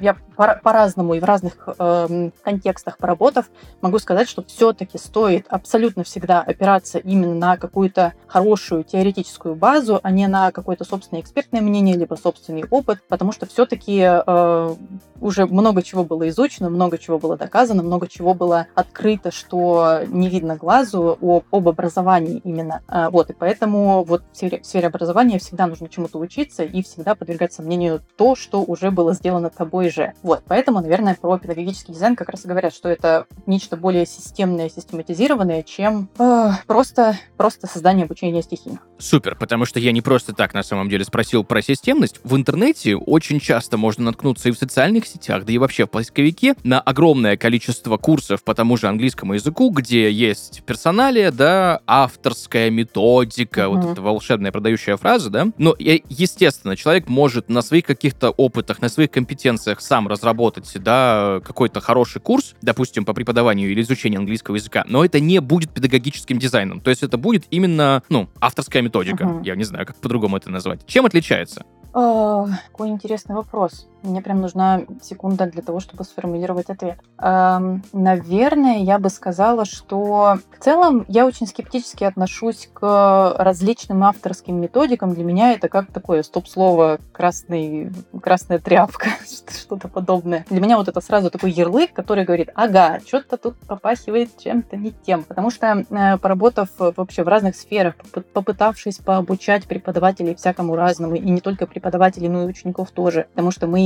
я 0.01 0.17
по-разному 0.37 1.15
и 1.15 1.21
в 1.21 1.25
разных 1.25 1.69
э, 1.79 2.31
контекстах 2.43 2.99
поработав, 2.99 3.47
могу 3.81 3.99
сказать, 3.99 4.29
что 4.29 4.43
все-таки 4.45 4.99
стоит 4.99 5.47
абсолютно 5.49 6.05
всегда 6.05 6.43
опираться 6.43 6.99
именно 6.99 7.35
на 7.35 7.57
какую-то 7.57 8.13
хорошую 8.27 8.85
теоретическую 8.85 9.55
базу, 9.55 10.01
а 10.03 10.11
не 10.11 10.27
на 10.27 10.53
какое-то 10.53 10.85
собственное 10.85 11.23
экспертное 11.23 11.63
мнение, 11.63 11.97
либо 11.97 12.15
собственный 12.17 12.65
опыт, 12.71 13.03
потому 13.09 13.33
что 13.33 13.47
все-таки 13.47 14.01
э, 14.03 14.75
уже 15.21 15.46
много 15.47 15.83
чего 15.83 16.05
было 16.05 16.29
изучено, 16.29 16.71
много 16.71 16.99
чего 16.99 17.19
было 17.19 17.37
доказано, 17.37 17.83
много 17.83 18.09
чего 18.09 18.35
было 18.35 18.67
открыто, 18.75 19.31
что 19.31 20.01
не 20.07 20.29
видно 20.29 20.57
глазу 20.57 21.19
об, 21.21 21.45
об 21.51 21.69
образовании 21.69 22.41
именно. 22.45 22.83
А, 22.89 23.11
вот, 23.11 23.31
и 23.31 23.33
поэтому 23.33 24.05
вот 24.05 24.23
в 24.33 24.37
сфере, 24.37 24.61
в 24.61 24.67
сфере 24.67 24.87
образования 24.89 25.39
всегда 25.39 25.67
нужно 25.67 25.89
чему-то 25.89 26.19
учиться 26.19 26.63
и 26.63 26.83
всегда 26.83 27.15
подвергать 27.15 27.53
сомнению 27.53 28.03
то, 28.17 28.35
что 28.37 28.63
уже 28.63 28.91
было 28.91 29.15
сделано 29.15 29.51
тобой 29.51 29.91
же. 29.91 30.13
Вот, 30.23 30.43
поэтому, 30.47 30.81
наверное, 30.81 31.15
про 31.15 31.39
педагогический 31.39 31.93
дизайн 31.93 32.17
как 32.17 32.29
раз 32.29 32.45
и 32.45 32.49
говорят, 32.49 32.75
что 32.75 32.89
это 32.89 33.27
нечто 33.47 33.77
более 33.77 34.07
системное, 34.07 34.69
систематизированное, 34.69 35.63
чем 35.63 36.09
э, 36.19 36.51
просто, 36.67 37.17
просто 37.37 37.67
создание 37.67 38.05
обучения 38.05 38.43
стихийно. 38.43 38.81
Супер, 38.99 39.37
потому 39.37 39.67
что 39.67 39.79
я 39.81 39.93
не 39.93 40.01
просто 40.01 40.33
так 40.35 40.55
на 40.55 40.63
самом 40.63 40.89
деле 40.89 41.05
спросил 41.05 41.45
про 41.45 41.63
системность. 41.63 42.21
В 42.25 42.37
интернете 42.37 42.97
очень 42.97 43.41
часто 43.41 43.77
можно 43.77 44.05
наткнуться 44.05 44.49
и 44.49 44.53
в 44.53 44.59
социальных 44.59 45.07
сетях, 45.07 45.36
да 45.45 45.53
и 45.53 45.59
вообще 45.59 45.87
в 45.87 45.91
поисковике 45.91 46.55
на 46.65 46.81
огромное 46.81 47.37
количество 47.37 47.97
курсов 47.97 48.43
по 48.45 48.55
тому 48.55 48.77
же 48.77 48.89
английскому 48.89 49.35
языку, 49.35 49.71
где 49.71 50.11
есть 50.11 50.63
персоналия, 50.65 51.31
да, 51.31 51.81
авторская 51.87 52.71
методика, 52.71 53.63
mm-hmm. 53.63 53.69
вот 53.69 53.93
эта 53.93 54.03
волшебная 54.03 54.53
продающая 54.53 54.97
фраза, 54.97 55.31
да. 55.31 55.49
Но, 55.59 55.75
естественно, 55.79 56.77
человек 56.77 57.09
может 57.09 57.49
на 57.49 57.63
своих 57.63 57.85
каких-то 57.85 58.31
опытах, 58.31 58.81
на 58.81 58.89
своих 58.89 59.11
компетенциях 59.11 59.81
сам 59.81 60.09
разработать, 60.09 60.71
да, 60.83 61.41
какой-то 61.45 61.81
хороший 61.81 62.21
курс, 62.21 62.55
допустим, 62.63 63.05
по 63.05 63.13
преподаванию 63.15 63.71
или 63.71 63.81
изучению 63.81 64.21
английского 64.21 64.57
языка, 64.57 64.85
но 64.89 65.05
это 65.05 65.21
не 65.21 65.41
будет 65.41 65.71
педагогическим 65.71 66.39
дизайном. 66.39 66.81
То 66.81 66.91
есть 66.91 67.03
это 67.03 67.17
будет 67.19 67.45
именно, 67.51 68.03
ну, 68.09 68.29
авторская 68.41 68.83
методика. 68.83 69.25
Uh-huh. 69.25 69.45
Я 69.45 69.57
не 69.57 69.65
знаю, 69.65 69.87
как 69.87 69.97
по-другому 69.97 70.37
это 70.37 70.51
назвать. 70.51 70.87
Чем 70.87 71.07
отличается? 71.07 71.65
О, 71.93 72.47
какой 72.71 72.91
интересный 72.91 73.35
вопрос. 73.35 73.89
Мне 74.03 74.23
прям 74.23 74.41
нужна 74.41 74.83
секунда 75.03 75.47
для 75.47 75.63
того, 75.63 75.81
чтобы 75.81 76.05
сформулировать 76.05 76.71
ответ. 76.71 76.99
Эм, 77.19 77.83
наверное, 77.93 78.79
я 78.79 78.99
бы 78.99 79.11
сказала, 79.11 79.65
что 79.65 80.39
в 80.59 80.63
целом 80.63 81.05
я 81.09 81.27
очень 81.27 81.47
скептически 81.47 82.05
отношусь 82.05 82.69
к 82.73 83.35
различным 83.39 84.05
авторским 84.05 84.61
методикам. 84.61 85.15
Для 85.15 85.25
меня 85.25 85.53
это 85.53 85.69
как 85.69 85.91
такое 85.93 86.23
стоп-слово 86.23 86.99
красный, 87.13 87.91
красная 88.23 88.59
тряпка, 88.59 89.09
что-то 89.51 89.89
подобное. 89.89 90.45
Для 90.51 90.61
меня 90.61 90.77
вот 90.77 90.89
это 90.89 91.01
сразу 91.01 91.31
такой 91.31 91.51
ярлык, 91.51 91.93
который 91.93 92.25
говорит, 92.25 92.51
ага, 92.55 93.01
что-то 93.07 93.37
тут 93.37 93.57
попахивает 93.67 94.37
чем-то 94.39 94.77
не 94.77 94.93
тем. 94.93 95.25
Потому 95.25 95.51
что 95.51 95.85
э, 95.89 96.19
поработав 96.19 96.69
вообще 96.79 97.25
в 97.25 97.29
разных 97.29 97.57
сферах, 97.57 97.95
попытавшись 98.33 98.99
пообучать 98.99 99.65
преподавателей 99.65 100.35
всякому 100.35 100.77
разному, 100.77 101.15
и 101.15 101.31
не 101.31 101.41
только 101.41 101.67
преподавателей, 101.67 102.29
но 102.29 102.45
и 102.45 102.47
учеников 102.47 102.91
тоже, 102.91 103.27
потому 103.35 103.51
что 103.51 103.67
мы 103.67 103.86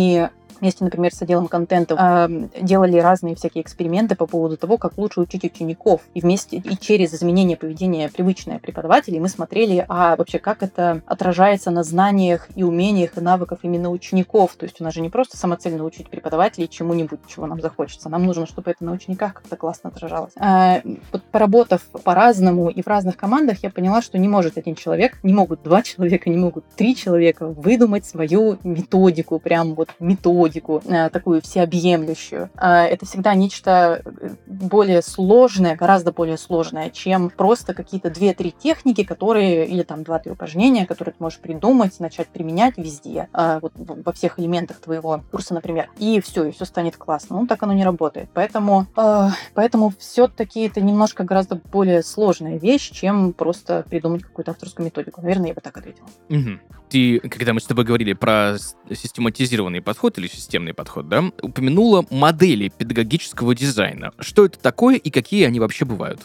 вместе, 0.61 0.85
например, 0.85 1.13
с 1.15 1.23
отделом 1.23 1.49
контента 1.49 2.29
э, 2.31 2.63
делали 2.63 2.99
разные 2.99 3.35
всякие 3.35 3.63
эксперименты 3.63 4.15
по 4.15 4.27
поводу 4.27 4.57
того, 4.57 4.79
как 4.79 4.99
лучше 4.99 5.21
учить 5.21 5.45
учеников. 5.45 6.03
И 6.15 6.21
вместе 6.21 6.59
и 6.59 6.77
через 6.79 7.15
изменение 7.15 7.57
поведения 7.57 8.09
привычное 8.09 8.59
преподавателей 8.59 9.19
мы 9.21 9.29
смотрели, 9.29 9.85
а 9.89 10.17
вообще 10.17 10.39
как 10.39 10.63
это 10.63 11.03
отражается 11.07 11.71
на 11.71 11.83
знаниях 11.83 12.49
и 12.55 12.63
умениях 12.63 13.17
и 13.17 13.21
навыках 13.21 13.61
именно 13.63 13.91
учеников. 13.91 14.55
То 14.57 14.65
есть 14.65 14.81
у 14.81 14.85
нас 14.85 14.95
же 14.95 15.01
не 15.01 15.09
просто 15.09 15.37
самоцельно 15.37 15.85
учить 15.85 16.09
преподавателей 16.11 16.69
чему-нибудь, 16.69 17.21
чего 17.29 17.47
нам 17.47 17.61
захочется. 17.61 18.09
Нам 18.09 18.25
нужно, 18.25 18.47
чтобы 18.47 18.71
это 18.71 18.85
на 18.85 18.93
учениках 18.93 19.35
как-то 19.35 19.57
классно 19.57 19.91
отражалось. 19.91 20.33
Э, 20.37 20.83
поработав 21.33 21.83
по-разному 22.05 22.69
и 22.69 22.83
в 22.83 22.87
разных 22.87 23.17
командах, 23.17 23.63
я 23.63 23.71
поняла, 23.71 24.03
что 24.03 24.19
не 24.19 24.29
может 24.29 24.59
один 24.59 24.75
человек, 24.75 25.19
не 25.23 25.33
могут 25.33 25.63
два 25.63 25.83
человека, 25.91 26.29
не 26.29 26.37
могут 26.37 26.65
три 26.77 26.95
человека 26.95 27.47
выдумать 27.47 28.05
свою 28.05 28.59
методику, 28.63 29.39
прям 29.39 29.75
вот 29.75 29.90
методику 29.99 30.83
э, 30.87 31.11
такую 31.11 31.43
всеобъемлющую. 31.43 32.51
Э, 32.57 32.85
это 32.85 33.07
всегда 33.07 33.35
нечто 33.35 34.03
э, 34.05 34.29
более 34.47 35.03
сложное, 35.03 35.77
гораздо 35.77 36.13
более 36.13 36.39
сложное, 36.39 36.91
чем 36.91 37.31
просто 37.31 37.75
какие-то 37.75 38.11
две-три 38.11 38.53
техники, 38.53 39.05
которые, 39.05 39.67
или 39.67 39.83
там 39.83 40.05
два-три 40.05 40.33
упражнения, 40.33 40.87
которые 40.87 41.15
ты 41.15 41.23
можешь 41.23 41.39
придумать, 41.39 41.99
начать 42.01 42.29
применять 42.29 42.77
везде, 42.77 43.29
вот 43.33 43.73
во 43.77 44.13
всех 44.13 44.39
элементах 44.39 44.79
твоего 44.79 45.23
курса, 45.31 45.55
например, 45.55 45.91
и 45.99 46.21
все, 46.21 46.45
и 46.45 46.53
все 46.53 46.65
станет 46.65 46.97
классно. 46.97 47.41
Ну, 47.41 47.47
так 47.47 47.63
оно 47.63 47.73
не 47.73 47.85
работает. 47.85 48.29
Поэтому, 48.33 48.87
поэтому 49.55 49.93
все-таки 49.99 50.63
это 50.63 50.81
немножко 50.81 51.25
гораздо 51.25 51.57
более 51.57 52.03
сложная 52.03 52.59
вещь, 52.59 52.91
чем 52.91 53.33
просто 53.33 53.85
придумать 53.89 54.23
какую-то 54.23 54.53
авторскую 54.53 54.87
методику. 54.87 55.21
Наверное, 55.23 55.49
я 55.49 55.55
бы 55.55 55.61
так 55.61 55.77
ответила. 55.77 56.09
Угу. 56.29 56.80
Ты, 56.91 57.21
когда 57.21 57.55
мы 57.55 57.61
с 57.61 57.65
тобой 57.65 57.85
говорили 57.85 58.15
про 58.15 58.57
систематизированный 58.93 59.81
подход 59.81 60.19
или 60.19 60.27
системный 60.27 60.75
подход, 60.75 61.09
да, 61.09 61.23
упомянула 61.41 62.05
модели 62.11 62.69
педагогического 62.69 63.55
дизайна. 63.55 64.11
Что 64.19 64.47
это 64.47 64.59
такое 64.59 64.97
и 64.97 65.11
какие 65.11 65.47
они 65.47 65.61
вообще 65.61 65.85
бывают? 65.85 66.21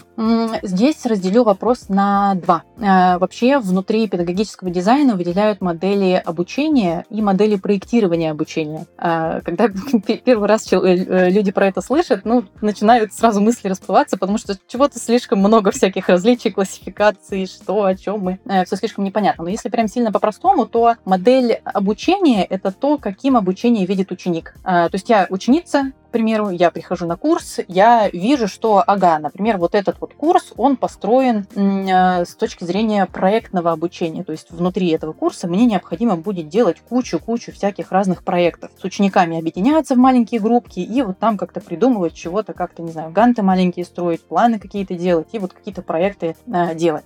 Здесь 0.64 1.06
разделю 1.06 1.44
вопрос 1.44 1.88
на 1.90 2.34
два. 2.36 2.64
Э, 2.78 3.20
вообще 3.20 3.60
внутри 3.60 4.08
педагогического 4.08 4.72
дизайна 4.72 5.16
выделяют 5.16 5.62
модели 5.62 6.22
обучения 6.26 7.06
и 7.12 7.22
модели 7.22 7.58
проектирования 7.58 8.32
обучения. 8.32 8.88
Э, 8.98 9.42
когда 9.46 9.70
первый 10.26 10.48
раз 10.48 10.72
э, 10.74 11.30
люди 11.30 11.52
про 11.52 11.68
это 11.68 11.82
слышат, 11.82 12.26
ну, 12.26 12.46
начинают 12.62 13.14
сразу 13.14 13.40
мысли 13.40 13.68
расплываться, 13.68 14.18
потому 14.18 14.40
что 14.40 14.58
чего-то 14.68 14.98
слишком 14.98 15.40
много 15.40 15.70
всяких 15.70 16.10
различий, 16.10 16.50
классификаций, 16.50 17.46
что, 17.46 17.84
о 17.84 17.96
чем 17.96 18.22
мы. 18.22 18.40
Все 18.66 18.76
слишком 18.76 19.04
непонятно. 19.04 19.44
Но 19.44 19.50
если 19.50 19.70
прям 19.70 19.88
сильно 19.88 20.12
по-простому, 20.12 20.55
то 20.64 20.96
модель 21.04 21.60
обучения— 21.66 22.46
это 22.50 22.72
то, 22.72 22.98
каким 22.98 23.36
обучение 23.36 23.86
видит 23.86 24.14
ученик. 24.14 24.56
То 24.64 24.90
есть 24.94 25.10
я 25.10 25.28
ученица, 25.30 25.92
примеру, 26.16 26.50
я 26.50 26.72
прихожу 26.72 27.06
на 27.06 27.18
курс, 27.18 27.60
я 27.68 28.08
вижу, 28.08 28.48
что, 28.48 28.82
ага, 28.88 29.20
например, 29.20 29.58
вот 29.58 29.76
этот 29.76 30.00
вот 30.00 30.14
курс, 30.14 30.54
он 30.56 30.78
построен 30.78 31.46
э, 31.54 32.24
с 32.24 32.36
точки 32.36 32.64
зрения 32.64 33.06
проектного 33.06 33.74
обучения. 33.74 34.24
То 34.24 34.32
есть 34.32 34.50
внутри 34.50 34.88
этого 34.92 35.12
курса 35.12 35.50
мне 35.50 35.66
необходимо 35.66 36.16
будет 36.16 36.48
делать 36.48 36.78
кучу-кучу 36.80 37.52
всяких 37.52 37.92
разных 37.92 38.24
проектов. 38.24 38.72
С 38.80 38.86
учениками 38.86 39.38
объединяться 39.38 39.96
в 39.96 39.98
маленькие 39.98 40.40
группки 40.40 40.80
и 40.80 41.02
вот 41.02 41.20
там 41.20 41.38
как-то 41.38 41.60
придумывать 41.60 42.14
чего-то, 42.14 42.54
как-то, 42.54 42.82
не 42.82 42.94
знаю, 42.94 43.12
ганты 43.12 43.42
маленькие 43.42 43.84
строить, 43.84 44.24
планы 44.24 44.58
какие-то 44.58 44.96
делать 44.96 45.28
и 45.34 45.40
вот 45.40 45.52
какие-то 45.52 45.82
проекты 45.82 46.38
э, 46.48 46.76
делать. 46.76 47.04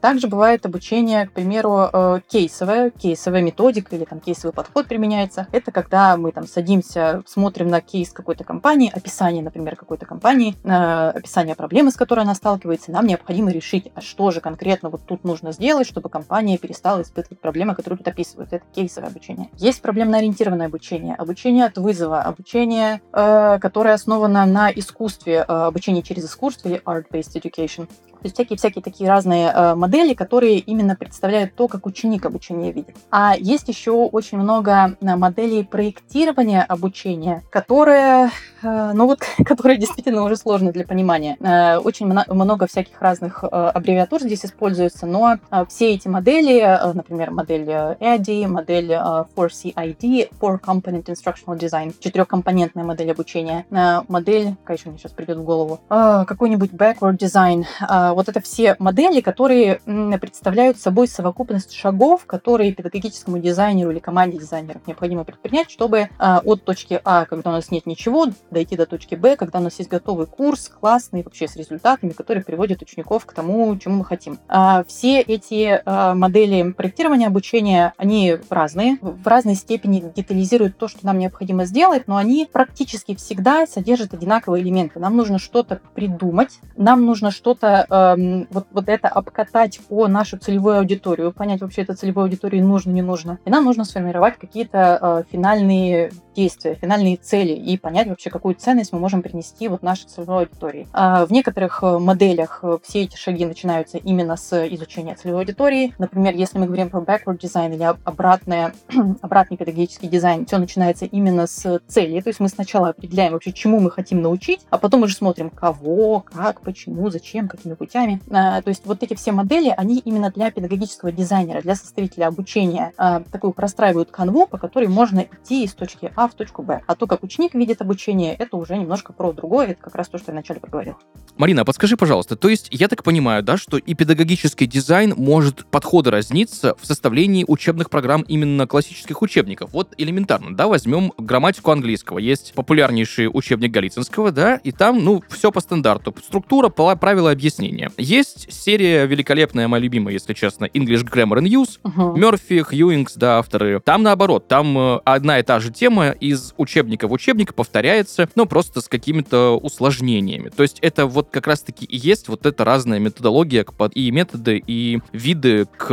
Также 0.00 0.26
бывает 0.26 0.66
обучение, 0.66 1.28
к 1.28 1.32
примеру, 1.32 1.88
э, 1.92 2.20
кейсовое, 2.26 2.90
кейсовая 2.90 3.42
методика 3.42 3.94
или 3.94 4.04
там 4.04 4.18
кейсовый 4.18 4.52
подход 4.52 4.88
применяется. 4.88 5.46
Это 5.52 5.70
когда 5.70 6.16
мы 6.16 6.32
там 6.32 6.48
садимся, 6.48 7.22
смотрим 7.26 7.68
на 7.68 7.80
кейс 7.80 8.12
какой-то 8.24 8.42
компании, 8.42 8.90
описание, 8.92 9.42
например, 9.42 9.76
какой-то 9.76 10.06
компании, 10.06 10.56
э, 10.64 11.10
описание 11.10 11.54
проблемы, 11.54 11.90
с 11.90 11.94
которой 11.94 12.20
она 12.20 12.34
сталкивается, 12.34 12.90
нам 12.90 13.06
необходимо 13.06 13.50
решить, 13.50 13.92
а 13.94 14.00
что 14.00 14.30
же 14.30 14.40
конкретно 14.40 14.88
вот 14.88 15.02
тут 15.04 15.24
нужно 15.24 15.52
сделать, 15.52 15.86
чтобы 15.86 16.08
компания 16.08 16.56
перестала 16.56 17.02
испытывать 17.02 17.38
проблемы, 17.40 17.74
которые 17.74 17.98
тут 17.98 18.08
описывают. 18.08 18.54
Это 18.54 18.64
кейсовое 18.74 19.10
обучение. 19.10 19.50
Есть 19.56 19.82
проблемно-ориентированное 19.82 20.66
обучение, 20.66 21.14
обучение 21.14 21.66
от 21.66 21.76
вызова, 21.76 22.22
обучение, 22.22 23.02
э, 23.12 23.58
которое 23.60 23.92
основано 23.92 24.46
на 24.46 24.70
искусстве, 24.70 25.44
э, 25.46 25.52
обучение 25.52 26.02
через 26.02 26.24
искусство 26.24 26.68
или 26.70 26.82
art-based 26.86 27.34
education. 27.34 27.88
То 28.24 28.28
есть 28.28 28.36
всякие-всякие 28.36 28.82
такие 28.82 29.10
разные 29.10 29.52
э, 29.54 29.74
модели, 29.74 30.14
которые 30.14 30.58
именно 30.58 30.96
представляют 30.96 31.54
то, 31.56 31.68
как 31.68 31.84
ученик 31.84 32.24
обучение 32.24 32.72
видит. 32.72 32.96
А 33.10 33.34
есть 33.36 33.68
еще 33.68 33.90
очень 33.90 34.38
много 34.38 34.96
э, 34.98 35.16
моделей 35.16 35.62
проектирования 35.62 36.62
обучения, 36.62 37.42
которые, 37.50 38.30
э, 38.62 38.92
ну 38.94 39.04
вот, 39.04 39.18
которые 39.44 39.76
действительно 39.76 40.22
уже 40.22 40.36
сложны 40.36 40.72
для 40.72 40.86
понимания. 40.86 41.36
Э, 41.38 41.76
очень 41.76 42.06
много 42.06 42.66
всяких 42.66 43.02
разных 43.02 43.44
э, 43.44 43.46
аббревиатур 43.46 44.22
здесь 44.22 44.46
используется, 44.46 45.04
но 45.04 45.36
э, 45.50 45.66
все 45.68 45.92
эти 45.92 46.08
модели, 46.08 46.60
э, 46.60 46.92
например, 46.94 47.30
модель 47.30 47.68
EDI, 47.68 48.48
модель 48.48 48.92
э, 48.92 49.24
4CID, 49.36 50.30
Four 50.40 50.58
Component 50.62 51.04
Instructional 51.04 51.58
Design, 51.58 51.92
четырехкомпонентная 52.00 52.84
модель 52.84 53.10
обучения, 53.10 53.66
э, 53.70 54.00
модель, 54.08 54.54
какая 54.62 54.78
еще 54.78 54.88
мне 54.88 54.98
сейчас 54.98 55.12
придет 55.12 55.36
в 55.36 55.44
голову, 55.44 55.80
э, 55.90 56.24
какой-нибудь 56.26 56.70
Backward 56.70 57.18
Design, 57.18 57.66
э, 57.82 58.13
вот 58.14 58.28
это 58.28 58.40
все 58.40 58.76
модели, 58.78 59.20
которые 59.20 59.80
представляют 60.20 60.78
собой 60.78 61.08
совокупность 61.08 61.72
шагов, 61.72 62.26
которые 62.26 62.72
педагогическому 62.72 63.38
дизайнеру 63.38 63.90
или 63.90 63.98
команде 63.98 64.38
дизайнеров 64.38 64.86
необходимо 64.86 65.24
предпринять, 65.24 65.70
чтобы 65.70 66.08
от 66.18 66.64
точки 66.64 67.00
А, 67.04 67.24
когда 67.26 67.50
у 67.50 67.52
нас 67.52 67.70
нет 67.70 67.86
ничего, 67.86 68.26
дойти 68.50 68.76
до 68.76 68.86
точки 68.86 69.14
Б, 69.14 69.36
когда 69.36 69.58
у 69.58 69.62
нас 69.62 69.78
есть 69.78 69.90
готовый 69.90 70.26
курс, 70.26 70.68
классный, 70.68 71.22
вообще 71.22 71.48
с 71.48 71.56
результатами, 71.56 72.10
который 72.10 72.42
приводит 72.42 72.82
учеников 72.82 73.26
к 73.26 73.32
тому, 73.32 73.76
чему 73.78 73.96
мы 73.96 74.04
хотим. 74.04 74.38
Все 74.86 75.20
эти 75.20 75.82
модели 76.14 76.72
проектирования 76.72 77.26
обучения, 77.26 77.92
они 77.96 78.38
разные, 78.50 78.98
в 79.00 79.26
разной 79.26 79.54
степени 79.54 80.04
детализируют 80.14 80.78
то, 80.78 80.88
что 80.88 81.04
нам 81.06 81.18
необходимо 81.18 81.64
сделать, 81.64 82.06
но 82.06 82.16
они 82.16 82.48
практически 82.50 83.14
всегда 83.14 83.66
содержат 83.66 84.14
одинаковые 84.14 84.62
элементы. 84.62 85.00
Нам 85.00 85.16
нужно 85.16 85.38
что-то 85.38 85.80
придумать, 85.94 86.60
нам 86.76 87.04
нужно 87.04 87.30
что-то 87.30 87.86
эм, 88.12 88.46
вот, 88.50 88.66
вот 88.72 88.88
это 88.88 89.08
обкатать 89.08 89.80
по 89.88 90.06
нашу 90.08 90.38
целевую 90.38 90.78
аудиторию, 90.78 91.32
понять 91.32 91.60
вообще 91.60 91.82
это 91.82 91.94
целевой 91.94 92.24
аудитории 92.24 92.60
нужно, 92.60 92.90
не 92.90 93.02
нужно. 93.02 93.38
И 93.44 93.50
нам 93.50 93.64
нужно 93.64 93.84
сформировать 93.84 94.38
какие-то 94.38 94.98
э, 95.00 95.22
финальные 95.30 96.12
действия, 96.34 96.74
финальные 96.74 97.16
цели 97.16 97.52
и 97.52 97.76
понять 97.78 98.08
вообще, 98.08 98.30
какую 98.30 98.54
ценность 98.54 98.92
мы 98.92 98.98
можем 98.98 99.22
принести 99.22 99.68
вот 99.68 99.82
нашей 99.82 100.06
целевой 100.06 100.44
аудитории. 100.44 100.88
А 100.92 101.26
в 101.26 101.32
некоторых 101.32 101.82
э, 101.82 101.98
моделях 101.98 102.60
э, 102.62 102.78
все 102.82 103.02
эти 103.02 103.16
шаги 103.16 103.44
начинаются 103.44 103.98
именно 103.98 104.36
с 104.36 104.66
изучения 104.68 105.14
целевой 105.14 105.40
аудитории. 105.40 105.94
Например, 105.98 106.34
если 106.34 106.58
мы 106.58 106.66
говорим 106.66 106.90
про 106.90 107.00
backward 107.00 107.38
design 107.38 107.74
или 107.74 107.82
обратное, 107.82 108.74
обратный 109.22 109.56
педагогический 109.56 110.08
дизайн, 110.08 110.46
все 110.46 110.58
начинается 110.58 111.04
именно 111.04 111.46
с 111.46 111.80
цели. 111.86 112.20
То 112.20 112.28
есть 112.28 112.40
мы 112.40 112.48
сначала 112.48 112.88
определяем 112.88 113.32
вообще, 113.32 113.52
чему 113.52 113.80
мы 113.80 113.90
хотим 113.90 114.22
научить, 114.22 114.60
а 114.70 114.78
потом 114.78 115.02
уже 115.02 115.14
смотрим, 115.14 115.50
кого, 115.50 116.20
как, 116.20 116.60
почему, 116.60 117.10
зачем, 117.10 117.48
какими 117.48 117.74
путями. 117.74 118.20
А, 118.30 118.60
то 118.62 118.68
есть 118.68 118.86
вот 118.86 119.02
эти 119.02 119.14
все 119.14 119.32
модели, 119.32 119.72
они 119.76 119.98
именно 119.98 120.30
для 120.30 120.50
педагогического 120.50 121.12
дизайнера, 121.12 121.60
для 121.60 121.74
составителя 121.74 122.26
обучения 122.26 122.92
а, 122.96 123.20
такую 123.30 123.52
простраивают 123.52 124.10
канву, 124.10 124.46
по 124.46 124.58
которой 124.58 124.88
можно 124.88 125.20
идти 125.20 125.64
из 125.64 125.74
точки 125.74 126.12
А 126.16 126.23
в 126.28 126.34
точку 126.34 126.62
Б. 126.62 126.82
А 126.86 126.94
то, 126.94 127.06
как 127.06 127.22
ученик 127.22 127.54
видит 127.54 127.80
обучение, 127.80 128.34
это 128.34 128.56
уже 128.56 128.76
немножко 128.76 129.12
про 129.12 129.32
другое, 129.32 129.68
это 129.68 129.82
как 129.82 129.94
раз 129.94 130.08
то, 130.08 130.18
что 130.18 130.30
я 130.30 130.34
вначале 130.34 130.60
проговорил. 130.60 130.96
Марина, 131.36 131.62
а 131.62 131.64
подскажи, 131.64 131.96
пожалуйста, 131.96 132.36
то 132.36 132.48
есть 132.48 132.68
я 132.70 132.88
так 132.88 133.02
понимаю, 133.02 133.42
да, 133.42 133.56
что 133.56 133.76
и 133.76 133.94
педагогический 133.94 134.66
дизайн 134.66 135.14
может 135.16 135.66
подходы 135.66 136.10
разниться 136.10 136.76
в 136.80 136.86
составлении 136.86 137.44
учебных 137.46 137.90
программ 137.90 138.22
именно 138.22 138.66
классических 138.66 139.22
учебников. 139.22 139.72
Вот 139.72 139.94
элементарно, 139.98 140.54
да, 140.56 140.68
возьмем 140.68 141.12
грамматику 141.18 141.70
английского. 141.70 142.18
Есть 142.18 142.54
популярнейший 142.54 143.28
учебник 143.32 143.70
Голицынского, 143.70 144.32
да, 144.32 144.56
и 144.56 144.72
там, 144.72 145.02
ну, 145.04 145.22
все 145.28 145.50
по 145.50 145.60
стандарту. 145.60 146.14
Структура, 146.22 146.68
правила 146.68 147.30
объяснения. 147.30 147.90
Есть 147.96 148.52
серия 148.52 149.06
великолепная, 149.06 149.68
моя 149.68 149.82
любимая, 149.82 150.14
если 150.14 150.34
честно, 150.34 150.66
English 150.66 151.04
Grammar 151.04 151.38
and 151.38 151.48
Use. 151.48 151.80
Uh-huh. 151.82 152.16
Мерфи, 152.16 152.62
Хьюингс, 152.62 153.14
да, 153.14 153.38
авторы. 153.38 153.80
Там 153.80 154.02
наоборот, 154.02 154.48
там 154.48 154.76
э, 154.78 155.00
одна 155.04 155.38
и 155.38 155.42
та 155.42 155.60
же 155.60 155.72
тема 155.72 156.13
из 156.20 156.54
учебника 156.56 157.08
в 157.08 157.12
учебник 157.12 157.54
повторяется, 157.54 158.28
но 158.34 158.46
просто 158.46 158.80
с 158.80 158.88
какими-то 158.88 159.58
усложнениями. 159.58 160.48
То 160.48 160.62
есть 160.62 160.78
это 160.80 161.06
вот 161.06 161.28
как 161.30 161.46
раз-таки 161.46 161.84
и 161.84 161.96
есть 161.96 162.28
вот 162.28 162.46
эта 162.46 162.64
разная 162.64 162.98
методология 162.98 163.64
и 163.94 164.10
методы, 164.10 164.62
и 164.66 165.00
виды 165.12 165.66
к 165.76 165.86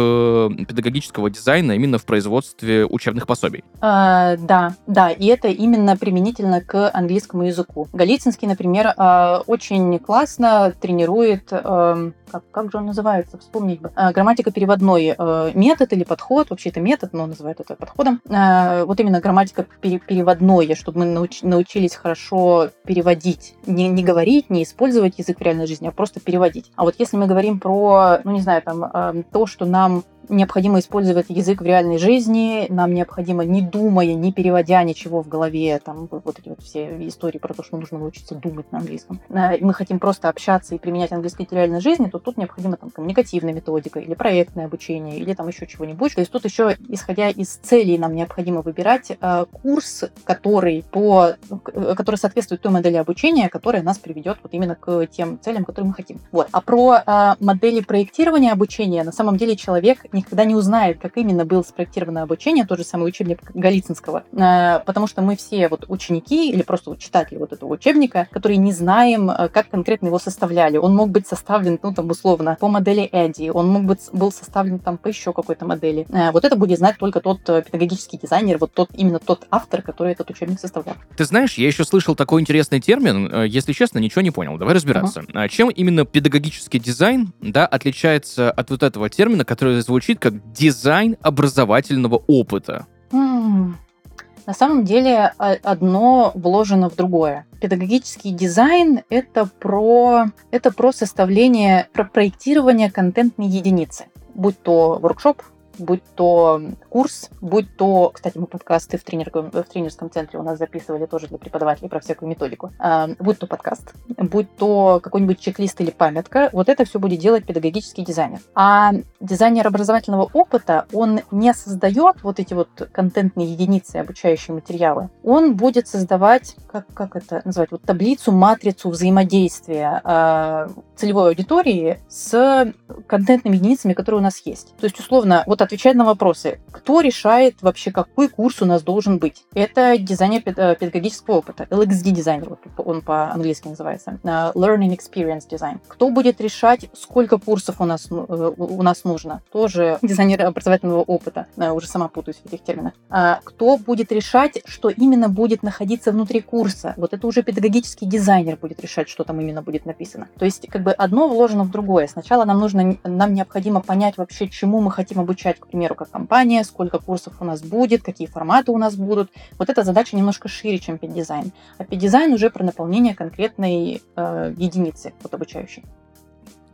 педагогического 0.67 1.29
дизайна 1.29 1.73
именно 1.73 1.97
в 1.97 2.05
производстве 2.05 2.85
учебных 2.85 3.27
пособий. 3.27 3.63
А, 3.79 4.37
да, 4.37 4.75
да, 4.87 5.11
и 5.11 5.25
это 5.27 5.47
именно 5.47 5.97
применительно 5.97 6.61
к 6.61 6.89
английскому 6.91 7.43
языку. 7.43 7.87
Голицынский, 7.93 8.47
например, 8.47 8.93
а, 8.97 9.43
очень 9.47 9.99
классно 9.99 10.73
тренирует, 10.79 11.49
а, 11.51 12.11
как, 12.31 12.43
как 12.51 12.71
же 12.71 12.77
он 12.77 12.85
называется, 12.85 13.37
вспомнить 13.37 13.81
бы, 13.81 13.91
а, 13.95 14.11
грамматика 14.11 14.51
переводной 14.51 15.13
а, 15.17 15.51
метод 15.53 15.93
или 15.93 16.03
подход, 16.03 16.49
вообще 16.49 16.69
это 16.69 16.79
метод, 16.79 17.13
но 17.13 17.25
называют 17.25 17.59
это 17.59 17.75
подходом. 17.75 18.21
Вот 18.25 18.99
именно 18.99 19.19
грамматика 19.19 19.65
пере 19.81 19.99
переводное, 20.11 20.75
чтобы 20.75 20.99
мы 20.99 21.05
науч 21.05 21.41
научились 21.41 21.95
хорошо 21.95 22.69
переводить, 22.85 23.55
не, 23.65 23.87
не 23.87 24.03
говорить, 24.03 24.49
не 24.49 24.63
использовать 24.63 25.17
язык 25.19 25.39
в 25.39 25.41
реальной 25.41 25.67
жизни, 25.67 25.87
а 25.87 25.91
просто 25.91 26.19
переводить. 26.19 26.69
А 26.75 26.83
вот 26.83 26.95
если 26.99 27.15
мы 27.15 27.27
говорим 27.27 27.61
про, 27.61 28.19
ну 28.25 28.31
не 28.31 28.41
знаю, 28.41 28.61
там, 28.61 28.83
э, 28.83 29.23
то, 29.31 29.45
что 29.45 29.65
нам 29.65 30.03
необходимо 30.29 30.79
использовать 30.79 31.29
язык 31.29 31.61
в 31.61 31.65
реальной 31.65 31.97
жизни, 31.97 32.65
нам 32.69 32.93
необходимо, 32.93 33.43
не 33.43 33.61
думая, 33.61 34.13
не 34.13 34.31
переводя 34.31 34.83
ничего 34.83 35.21
в 35.21 35.27
голове, 35.27 35.79
там 35.83 36.07
вот 36.11 36.39
эти 36.39 36.49
вот 36.49 36.61
все 36.61 37.07
истории 37.07 37.37
про 37.37 37.53
то, 37.53 37.63
что 37.63 37.77
нужно 37.77 37.97
научиться 37.99 38.35
думать 38.35 38.71
на 38.71 38.79
английском. 38.79 39.19
Э, 39.29 39.57
мы 39.59 39.73
хотим 39.73 39.99
просто 39.99 40.29
общаться 40.29 40.75
и 40.75 40.79
применять 40.79 41.11
английский 41.11 41.45
в 41.45 41.51
реальной 41.51 41.81
жизни, 41.81 42.07
то 42.09 42.19
тут 42.19 42.37
необходима 42.37 42.77
там 42.77 42.89
коммуникативная 42.89 43.53
методика 43.53 43.99
или 43.99 44.13
проектное 44.13 44.65
обучение, 44.65 45.17
или 45.17 45.33
там 45.33 45.47
еще 45.47 45.67
чего-нибудь. 45.67 46.15
То 46.15 46.21
есть 46.21 46.31
тут 46.31 46.45
еще, 46.45 46.77
исходя 46.89 47.29
из 47.29 47.55
целей, 47.55 47.97
нам 47.97 48.15
необходимо 48.15 48.61
выбирать 48.61 49.11
э, 49.19 49.45
курс, 49.51 50.05
который 50.23 50.83
по, 50.91 51.31
э, 51.49 51.95
который 51.95 52.15
соответствует 52.15 52.61
той 52.61 52.71
модели 52.71 52.95
обучения, 52.95 53.49
которая 53.49 53.83
нас 53.83 53.97
приведет 53.97 54.37
вот 54.43 54.53
именно 54.53 54.75
к 54.75 55.07
тем 55.07 55.39
целям, 55.39 55.65
которые 55.65 55.89
мы 55.89 55.93
хотим. 55.93 56.19
Вот. 56.31 56.47
А 56.51 56.61
про 56.61 57.35
модели 57.39 57.81
проектирования 57.81 58.51
обучения 58.51 59.03
на 59.03 59.11
самом 59.11 59.37
деле 59.37 59.55
человек 59.55 60.05
никогда 60.13 60.45
не 60.45 60.55
узнает, 60.55 60.99
как 60.99 61.17
именно 61.17 61.45
было 61.45 61.61
спроектировано 61.63 62.23
обучение, 62.23 62.65
тот 62.65 62.77
же 62.77 62.83
самый 62.83 63.07
учебник 63.07 63.39
Голицынского, 63.53 64.23
э, 64.31 64.79
потому 64.85 65.07
что 65.07 65.21
мы 65.21 65.35
все 65.35 65.67
вот 65.67 65.85
ученики 65.87 66.51
или 66.51 66.61
просто 66.61 66.95
читатели 66.97 67.37
вот 67.37 67.53
этого 67.53 67.73
учебника, 67.73 68.27
которые 68.31 68.57
не 68.57 68.71
знаем, 68.71 69.29
э, 69.29 69.49
как 69.49 69.69
конкретно 69.69 70.07
его 70.07 70.19
составляли. 70.19 70.77
Он 70.77 70.95
мог 70.95 71.09
быть 71.09 71.27
составлен, 71.27 71.79
ну, 71.81 71.93
там, 71.93 72.09
условно, 72.09 72.57
по 72.59 72.67
модели 72.67 73.03
Эдди, 73.11 73.49
он 73.49 73.69
мог 73.69 73.83
быть 73.83 73.99
был 74.11 74.31
составлен 74.31 74.79
там 74.79 74.97
по 74.97 75.07
еще 75.07 75.33
какой-то 75.33 75.65
модели. 75.65 76.05
Э, 76.09 76.31
вот 76.31 76.45
это 76.45 76.55
будет 76.55 76.77
знать 76.77 76.97
только 76.97 77.21
тот 77.21 77.43
педагогический 77.43 78.17
дизайнер, 78.17 78.57
вот 78.57 78.73
тот, 78.73 78.89
именно 78.93 79.19
тот 79.19 79.47
автор, 79.49 79.81
который 79.81 80.13
этот 80.13 80.29
учебник 80.29 80.59
составлял. 80.59 80.95
Ты 81.15 81.25
знаешь, 81.25 81.55
я 81.55 81.67
еще 81.67 81.83
слышал 81.85 82.15
такой 82.15 82.41
интересный 82.41 82.79
термин, 82.79 83.45
если 83.45 83.73
честно, 83.73 83.99
ничего 83.99 84.21
не 84.21 84.31
понял. 84.31 84.57
Давай 84.57 84.75
разбираться. 84.75 85.21
Uh-huh. 85.21 85.49
Чем 85.49 85.69
именно 85.69 86.05
педагогический 86.05 86.79
дизайн, 86.79 87.33
да, 87.41 87.65
отличается 87.65 88.51
от 88.51 88.69
вот 88.69 88.83
этого 88.83 89.09
термина, 89.09 89.45
который 89.45 89.81
звучит 89.81 90.00
звучит 90.01 90.19
как 90.19 90.51
дизайн 90.51 91.15
образовательного 91.21 92.23
опыта. 92.25 92.87
На 93.11 94.53
самом 94.55 94.83
деле 94.83 95.31
одно 95.37 96.31
вложено 96.33 96.89
в 96.89 96.95
другое. 96.95 97.45
Педагогический 97.61 98.31
дизайн 98.31 99.01
это 99.09 99.45
про, 99.59 100.25
это 100.49 100.71
про 100.71 100.91
составление, 100.91 101.87
про 101.93 102.05
проектирование 102.05 102.89
контентной 102.89 103.45
единицы. 103.45 104.05
Будь 104.33 104.59
то 104.59 104.97
воркшоп, 104.99 105.43
будь 105.77 106.03
то 106.15 106.59
курс, 106.91 107.29
будь 107.39 107.77
то, 107.77 108.11
кстати, 108.13 108.37
мы 108.37 108.47
подкасты 108.47 108.97
в, 108.97 109.03
тренерском, 109.03 109.49
в 109.49 109.63
тренерском 109.63 110.11
центре 110.11 110.37
у 110.37 110.43
нас 110.43 110.59
записывали 110.59 111.05
тоже 111.05 111.27
для 111.27 111.37
преподавателей 111.37 111.87
про 111.89 112.01
всякую 112.01 112.27
методику, 112.29 112.73
а, 112.79 113.07
будь 113.17 113.39
то 113.39 113.47
подкаст, 113.47 113.93
будь 114.17 114.53
то 114.57 114.99
какой-нибудь 115.01 115.39
чек-лист 115.39 115.79
или 115.79 115.89
памятка, 115.89 116.49
вот 116.51 116.67
это 116.67 116.83
все 116.83 116.99
будет 116.99 117.19
делать 117.19 117.45
педагогический 117.45 118.03
дизайнер. 118.03 118.39
А 118.55 118.91
дизайнер 119.21 119.65
образовательного 119.67 120.29
опыта, 120.33 120.85
он 120.91 121.21
не 121.31 121.53
создает 121.53 122.23
вот 122.23 122.41
эти 122.41 122.53
вот 122.53 122.67
контентные 122.91 123.49
единицы, 123.49 123.95
обучающие 123.97 124.53
материалы, 124.53 125.09
он 125.23 125.55
будет 125.55 125.87
создавать, 125.87 126.57
как, 126.69 126.87
как 126.93 127.15
это 127.15 127.41
назвать, 127.45 127.71
вот 127.71 127.83
таблицу, 127.83 128.33
матрицу 128.33 128.89
взаимодействия 128.89 130.01
э, 130.03 130.67
целевой 130.97 131.29
аудитории 131.29 131.99
с 132.09 132.73
контентными 133.07 133.55
единицами, 133.55 133.93
которые 133.93 134.19
у 134.19 134.23
нас 134.23 134.41
есть. 134.45 134.75
То 134.77 134.85
есть, 134.85 134.99
условно, 134.99 135.43
вот 135.47 135.61
отвечая 135.61 135.93
на 135.93 136.03
вопросы, 136.03 136.59
кто 136.81 137.01
решает 137.01 137.61
вообще, 137.61 137.91
какой 137.91 138.27
курс 138.27 138.61
у 138.63 138.65
нас 138.65 138.81
должен 138.81 139.19
быть? 139.19 139.45
Это 139.53 139.99
дизайнер 139.99 140.41
э, 140.45 140.75
педагогического 140.75 141.35
опыта, 141.35 141.67
LXD-дизайнер, 141.69 142.57
он 142.77 143.01
по-английски 143.01 143.67
называется, 143.67 144.19
э, 144.23 144.27
Learning 144.27 144.97
Experience 144.97 145.47
Design. 145.47 145.77
Кто 145.87 146.09
будет 146.09 146.41
решать, 146.41 146.89
сколько 146.93 147.37
курсов 147.37 147.81
у 147.81 147.85
нас, 147.85 148.07
э, 148.09 148.15
у 148.15 148.81
нас 148.81 149.03
нужно? 149.03 149.43
Тоже 149.51 149.99
дизайнер 150.01 150.43
образовательного 150.43 151.01
опыта, 151.01 151.45
уже 151.55 151.87
сама 151.87 152.07
путаюсь 152.07 152.37
в 152.43 152.47
этих 152.47 152.63
терминах. 152.63 152.93
А 153.11 153.41
кто 153.43 153.77
будет 153.77 154.11
решать, 154.11 154.63
что 154.65 154.89
именно 154.89 155.29
будет 155.29 155.61
находиться 155.61 156.11
внутри 156.11 156.41
курса? 156.41 156.95
Вот 156.97 157.13
это 157.13 157.27
уже 157.27 157.43
педагогический 157.43 158.07
дизайнер 158.07 158.57
будет 158.57 158.81
решать, 158.81 159.07
что 159.07 159.23
там 159.23 159.39
именно 159.39 159.61
будет 159.61 159.85
написано. 159.85 160.29
То 160.39 160.45
есть, 160.45 160.67
как 160.67 160.81
бы 160.81 160.93
одно 160.93 161.27
вложено 161.27 161.63
в 161.63 161.69
другое. 161.69 162.07
Сначала 162.07 162.43
нам 162.43 162.59
нужно, 162.59 162.97
нам 163.03 163.35
необходимо 163.35 163.81
понять 163.81 164.17
вообще, 164.17 164.49
чему 164.49 164.81
мы 164.81 164.89
хотим 164.89 165.19
обучать, 165.19 165.59
к 165.59 165.67
примеру, 165.67 165.93
как 165.93 166.09
компания, 166.09 166.63
сколько 166.71 166.99
курсов 166.99 167.33
у 167.41 167.45
нас 167.45 167.61
будет, 167.61 168.01
какие 168.01 168.27
форматы 168.27 168.71
у 168.71 168.77
нас 168.77 168.95
будут. 168.95 169.29
Вот 169.59 169.69
эта 169.69 169.83
задача 169.83 170.15
немножко 170.15 170.47
шире, 170.47 170.79
чем 170.79 170.97
педдизайн. 170.97 171.51
А 171.77 171.83
педдизайн 171.83 172.33
уже 172.33 172.49
про 172.49 172.63
наполнение 172.63 173.13
конкретной 173.13 174.01
э, 174.15 174.53
единицы 174.57 175.13
вот 175.21 175.33
обучающей. 175.33 175.83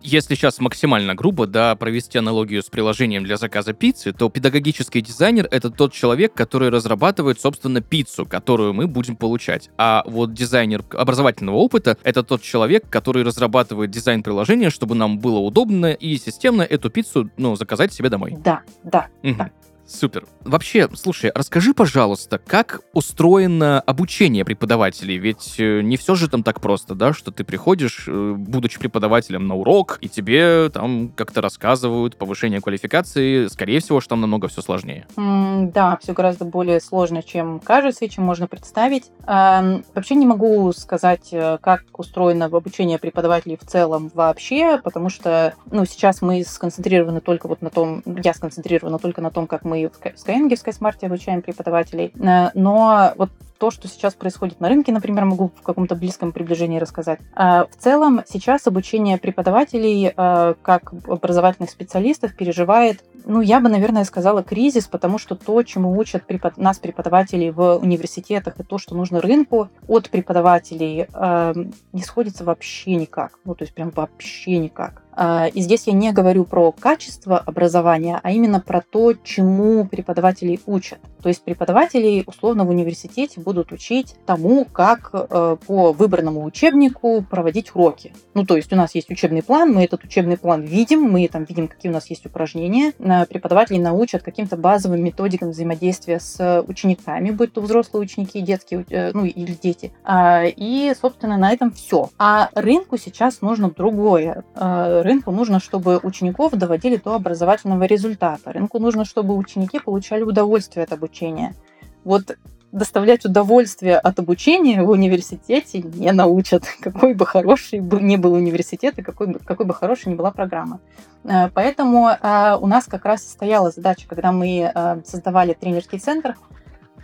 Если 0.02 0.36
сейчас 0.36 0.60
максимально 0.60 1.16
грубо, 1.16 1.48
да, 1.48 1.76
провести 1.76 2.18
аналогию 2.18 2.62
с 2.62 2.70
приложением 2.70 3.24
для 3.24 3.36
заказа 3.36 3.74
пиццы, 3.74 4.14
то 4.14 4.30
педагогический 4.30 5.02
дизайнер— 5.02 5.48
это 5.52 5.70
тот 5.72 5.92
человек, 5.92 6.34
который 6.34 6.70
разрабатывает, 6.70 7.42
собственно, 7.42 7.82
пиццу, 7.82 8.26
которую 8.26 8.74
мы 8.74 8.88
будем 8.88 9.16
получать. 9.16 9.70
А 9.78 10.04
вот 10.06 10.34
дизайнер 10.34 10.86
образовательного 10.92 11.58
опыта— 11.58 11.98
это 12.04 12.24
тот 12.24 12.42
человек, 12.42 12.88
который 12.90 13.24
разрабатывает 13.24 13.90
дизайн 13.90 14.24
приложения, 14.24 14.70
чтобы 14.70 14.96
нам 14.96 15.20
было 15.20 15.40
удобно 15.40 15.92
и 15.92 16.16
системно 16.18 16.62
эту 16.62 16.90
пиццу, 16.90 17.30
ну, 17.38 17.56
заказать 17.56 17.92
себе 17.92 18.10
домой. 18.10 18.38
Да, 18.38 18.62
да. 18.84 19.08
Мгм. 19.24 19.52
Супер. 19.88 20.26
Вообще, 20.44 20.90
слушай, 20.96 21.32
расскажи, 21.34 21.74
пожалуйста, 21.74 22.40
как 22.46 22.82
устроено 22.94 23.80
обучение 23.80 24.44
преподавателей? 24.44 25.18
Ведь 25.18 25.56
э, 25.60 25.82
не 25.82 25.96
все 25.96 26.16
же 26.16 26.30
там 26.30 26.44
так 26.44 26.60
просто, 26.60 26.94
да, 26.94 27.14
что 27.14 27.32
ты 27.32 27.44
приходишь, 27.44 28.04
э, 28.08 28.34
будучи 28.38 28.80
преподавателем 28.80 29.48
на 29.48 29.56
урок, 29.56 29.98
и 30.02 30.10
тебе 30.10 30.70
там 30.70 31.10
как-то 31.16 31.42
рассказывают 31.42 32.18
повышение 32.18 32.60
квалификации. 32.60 33.48
Скорее 33.48 33.80
всего, 33.80 34.02
что 34.02 34.10
там 34.12 34.22
намного 34.22 34.48
все 34.50 34.62
сложнее. 34.62 35.08
М, 35.16 35.72
Да, 35.72 35.98
все 36.02 36.14
гораздо 36.14 36.44
более 36.46 36.80
сложно, 36.82 37.24
чем 37.24 37.60
кажется 37.60 38.06
и 38.06 38.10
чем 38.10 38.26
можно 38.26 38.48
представить. 38.48 39.06
Ам, 39.26 39.84
Вообще 39.96 40.16
не 40.16 40.26
могу 40.26 40.72
сказать, 40.74 41.30
э, 41.32 41.58
как 41.62 41.84
устроено 41.94 42.46
обучение 42.46 42.98
преподавателей 43.00 43.58
в 43.62 43.66
целом 43.66 44.12
вообще, 44.14 44.80
потому 44.84 45.10
что 45.10 45.54
ну, 45.72 45.86
сейчас 45.86 46.22
мы 46.22 46.44
сконцентрированы 46.44 47.22
только 47.22 47.48
вот 47.48 47.62
на 47.62 47.70
том, 47.70 48.04
я 48.06 48.34
сконцентрирована 48.34 49.00
только 49.00 49.22
на 49.22 49.32
том, 49.32 49.48
как 49.48 49.64
мы 49.64 49.77
Ска- 49.86 50.16
в 50.16 50.56
в 50.56 50.60
SkySmart 50.60 51.06
обучаем 51.06 51.42
преподавателей. 51.42 52.14
Э, 52.20 52.50
Но 52.54 53.14
вот 53.18 53.30
то, 53.58 53.72
что 53.72 53.88
сейчас 53.88 54.14
происходит 54.14 54.60
на 54.60 54.70
рынке, 54.70 54.92
например, 54.92 55.26
могу 55.26 55.52
в 55.56 55.62
каком-то 55.64 55.96
близком 55.96 56.32
приближении 56.32 56.80
рассказать. 56.80 57.20
А, 57.34 57.66
В 57.66 57.76
целом 57.76 58.22
сейчас 58.28 58.68
обучение 58.68 59.18
преподавателей 59.18 60.14
э, 60.16 60.54
как 60.62 60.94
образовательных 61.08 61.72
специалистов 61.72 62.36
переживает, 62.36 63.04
ну, 63.28 63.42
я 63.42 63.60
бы, 63.60 63.70
наверное, 63.70 64.04
сказала 64.06 64.42
кризис, 64.42 64.88
потому 64.88 65.18
что 65.18 65.36
то, 65.36 65.62
чему 65.64 65.98
учат 65.98 66.26
препод- 66.26 66.58
нас 66.58 66.80
преподаватели 66.80 67.50
в 67.50 67.78
университетах, 67.78 68.60
и 68.60 68.64
то, 68.64 68.78
что 68.78 68.96
нужно 68.96 69.22
рынку 69.22 69.70
от 69.88 70.10
преподавателей, 70.10 71.08
э, 71.14 71.54
не 71.94 72.02
сходится 72.02 72.44
вообще 72.44 72.96
никак. 72.96 73.40
Ну, 73.46 73.54
то 73.54 73.64
есть 73.64 73.74
прям 73.74 73.92
вообще 73.92 74.58
никак. 74.58 75.04
А, 75.20 75.48
И 75.48 75.62
здесь 75.62 75.88
я 75.88 75.94
не 75.94 76.12
говорю 76.12 76.46
про 76.46 76.72
качество 76.72 77.40
образования, 77.40 78.20
а 78.22 78.32
именно 78.32 78.60
про 78.60 78.82
то, 78.82 79.14
чему 79.14 79.86
преподавателей 79.86 80.60
учат. 80.68 81.00
То 81.24 81.30
есть 81.30 81.44
преподавателей 81.44 82.24
условно 82.28 82.66
в 82.66 82.70
университете 82.70 83.42
будут 83.42 83.72
учить 83.72 84.16
тому, 84.28 84.64
как 84.66 85.10
э, 85.14 85.58
по 85.66 85.92
выбранному 85.92 86.44
учебнику 86.44 87.26
проводить 87.28 87.74
уроки. 87.74 88.14
Ну, 88.36 88.46
то 88.46 88.56
есть 88.56 88.72
у 88.72 88.76
нас 88.76 88.94
есть 88.94 89.10
учебный 89.10 89.42
план, 89.42 89.74
мы 89.74 89.86
этот 89.86 90.04
учебный 90.04 90.38
план 90.38 90.62
видим, 90.62 91.02
мы 91.02 91.28
там 91.28 91.46
видим, 91.46 91.68
какие 91.68 91.90
у 91.90 91.94
нас 91.96 92.08
есть 92.12 92.28
упражнения. 92.28 92.94
Э, 93.18 93.26
Преподаватели 93.26 93.78
научат 93.78 94.24
каким-то 94.24 94.58
базовым 94.58 95.04
методикам 95.04 95.52
взаимодействия 95.52 96.20
с 96.20 96.64
учениками, 96.68 97.32
будь 97.32 97.54
то 97.54 97.62
взрослые 97.62 98.04
ученики, 98.04 98.42
детские, 98.42 98.86
э, 98.90 99.12
ну 99.14 99.26
или 99.26 99.52
дети. 99.52 99.92
А, 100.04 100.44
И, 100.46 100.94
собственно, 101.00 101.38
на 101.38 101.52
этом 101.52 101.72
все. 101.72 102.10
А 102.18 102.50
рынку 102.54 102.98
сейчас 102.98 103.42
нужно 103.42 103.70
другое. 103.70 104.44
Э, 104.56 105.02
Рынку 105.02 105.32
нужно, 105.32 105.60
чтобы 105.60 106.00
учеников 106.02 106.54
доводили 106.54 106.98
до 106.98 107.16
образовательного 107.16 107.84
результата. 107.84 108.52
Рынку 108.52 108.80
нужно, 108.80 109.06
чтобы 109.06 109.36
ученики 109.36 109.80
получали 109.80 110.24
удовольствие 110.24 110.84
от 110.84 110.92
обучения. 110.92 111.56
Вот 112.04 112.38
доставлять 112.72 113.26
удовольствие 113.26 113.98
от 113.98 114.20
обучения 114.20 114.84
в 114.84 114.90
университете 114.90 115.82
не 115.82 116.12
научат, 116.12 116.64
какой 116.82 117.14
бы 117.14 117.26
хороший 117.26 117.80
ни 117.80 118.18
был 118.18 118.34
университет 118.34 118.98
и 119.00 119.02
какой 119.02 119.28
бы, 119.28 119.40
какой 119.40 119.66
бы 119.66 119.74
хорошей 119.74 120.10
ни 120.12 120.16
была 120.16 120.32
программа. 120.32 120.80
Э, 121.24 121.50
Поэтому 121.54 122.10
э, 122.10 122.58
у 122.60 122.68
нас 122.68 122.86
как 122.86 123.06
раз 123.06 123.24
стояла 123.24 123.72
задача, 123.72 124.08
когда 124.08 124.32
мы 124.32 124.72
э, 124.74 125.02
создавали 125.06 125.54
тренерский 125.54 126.00
центр, 126.00 126.36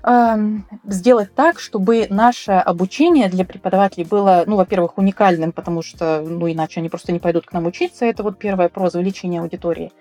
эм, 0.03 0.65
сделать 0.85 1.33
так, 1.33 1.59
чтобы 1.59 2.07
наше 2.09 2.51
обучение 2.51 3.29
для 3.29 3.45
преподавателей 3.45 4.05
было, 4.05 4.43
ну, 4.45 4.57
во-первых, 4.57 4.97
уникальным, 4.97 5.51
потому 5.53 5.81
что, 5.81 6.21
ну, 6.21 6.51
иначе 6.51 6.81
они 6.81 6.89
просто 6.89 7.11
не 7.13 7.19
пойдут 7.19 7.45
к 7.45 7.53
нам 7.53 7.65
учиться. 7.65 8.05
Это 8.05 8.23
вот 8.23 8.37
первое 8.37 8.69
про 8.69 8.89
завеличение 8.89 9.41
аудитории. 9.41 9.91